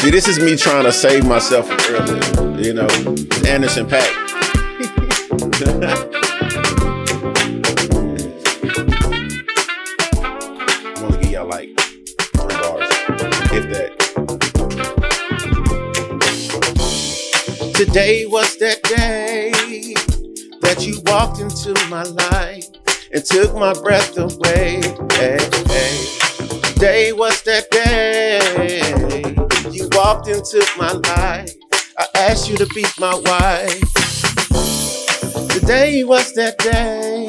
[0.00, 2.60] see, this is me trying to save myself from earlier.
[2.62, 2.88] You know,
[3.46, 4.12] Anderson .Paak.
[10.20, 12.88] I'm gonna give y'all like three bars,
[13.52, 13.97] if that.
[17.78, 19.52] Today was that day
[20.62, 22.66] that you walked into my life
[23.14, 24.80] and took my breath away.
[25.12, 26.72] Hey, hey.
[26.72, 29.22] Today was that day
[29.70, 31.52] you walked into my life.
[31.96, 33.92] I asked you to be my wife.
[35.50, 37.28] Today was that day.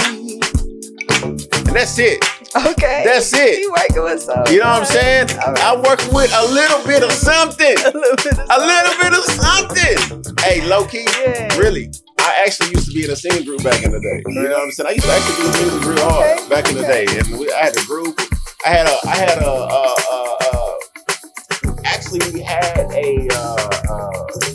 [1.67, 2.38] And that's it.
[2.55, 3.03] Okay.
[3.05, 3.59] That's it.
[3.59, 4.53] You working with something.
[4.53, 5.27] You know what I'm saying?
[5.27, 5.59] Right.
[5.59, 7.77] I work with a little bit of something.
[7.85, 8.47] a little bit of something.
[8.49, 10.35] A little bit of something.
[10.39, 11.55] hey, low key, yeah.
[11.57, 11.91] really.
[12.19, 14.23] I actually used to be in a singing group back in the day.
[14.27, 14.89] You know what I'm saying?
[14.89, 16.49] I used to actually do music real hard okay.
[16.49, 18.19] back in the day, and we, I had a group.
[18.65, 24.48] I had a, I had a, uh, uh, uh, actually we had a, uh, uh,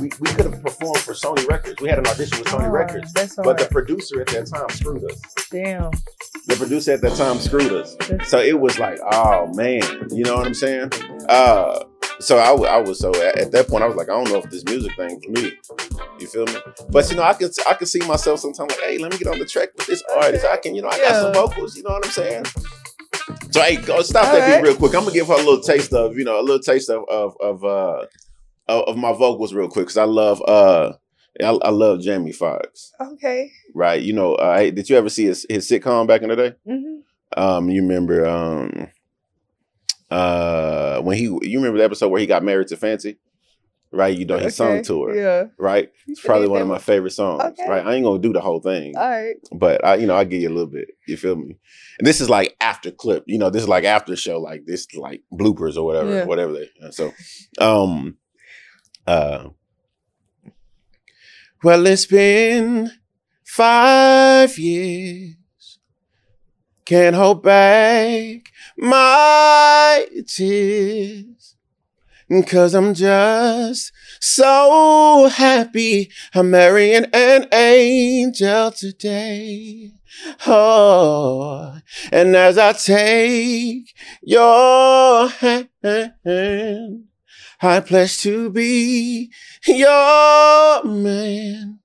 [0.00, 1.80] we, we could have performed for Sony Records.
[1.80, 5.04] We had an audition with Sony oh, Records, but the producer at that time screwed
[5.10, 5.20] us.
[5.50, 5.90] Damn.
[6.46, 7.96] The producer at that time screwed us.
[8.28, 10.90] So it was like, oh man, you know what I'm saying?
[11.28, 11.84] Uh,
[12.18, 14.50] so I, I was so at that point I was like, I don't know if
[14.50, 15.52] this music thing for me.
[16.18, 16.56] You feel me?
[16.90, 19.28] But you know, I could I could see myself sometimes like, hey, let me get
[19.28, 20.44] on the track with this artist.
[20.44, 21.76] I can, you know, I got some vocals.
[21.76, 22.44] You know what I'm saying?
[23.50, 24.62] So hey, go stop All that right.
[24.62, 24.94] beat real quick.
[24.94, 27.36] I'm gonna give her a little taste of, you know, a little taste of of
[27.40, 28.06] of uh
[28.68, 30.92] of my vocals real quick because I love uh
[31.40, 32.92] I, I, love Jamie Foxx.
[33.00, 33.50] Okay.
[33.74, 34.02] Right.
[34.02, 36.54] You know, uh, did you ever see his, his sitcom back in the day?
[36.66, 37.40] Mm-hmm.
[37.40, 38.88] Um, you remember um
[40.10, 43.18] uh when he you remember the episode where he got married to Fancy?
[43.92, 44.76] Right, you know his okay.
[44.76, 45.16] song tour.
[45.16, 45.46] Yeah.
[45.58, 45.90] Right?
[46.06, 47.42] It's probably one of my favorite songs.
[47.42, 47.68] Okay.
[47.68, 47.84] Right.
[47.84, 48.96] I ain't gonna do the whole thing.
[48.96, 49.34] All right.
[49.52, 50.90] But I, you know, I give you a little bit.
[51.08, 51.58] You feel me?
[51.98, 54.86] And this is like after clip, you know, this is like after show, like this
[54.94, 56.24] like bloopers or whatever, yeah.
[56.24, 57.12] whatever they so
[57.58, 58.16] um
[59.06, 59.48] uh
[61.62, 62.90] well it's been
[63.50, 65.34] five years.
[66.84, 71.56] Can't hold back my tears.
[72.46, 79.90] Cause I'm just so happy I'm marrying an angel today.
[80.46, 81.80] Oh,
[82.12, 83.92] and as I take
[84.22, 85.70] your hand,
[87.62, 89.30] I pledge to be
[89.66, 91.80] your man.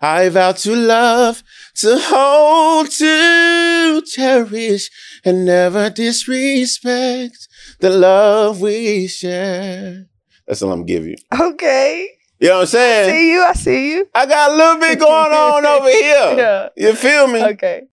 [0.00, 1.42] I vow to love,
[1.76, 4.90] to hold, to cherish,
[5.24, 7.48] and never disrespect
[7.80, 10.06] the love we share.
[10.46, 11.16] That's all I'm giving you.
[11.40, 12.08] Okay.
[12.40, 13.08] You know what I'm saying?
[13.08, 13.42] I see you.
[13.42, 14.06] I see you.
[14.14, 16.34] I got a little bit going on over here.
[16.36, 16.68] Yeah.
[16.76, 17.42] You feel me?
[17.44, 17.84] Okay.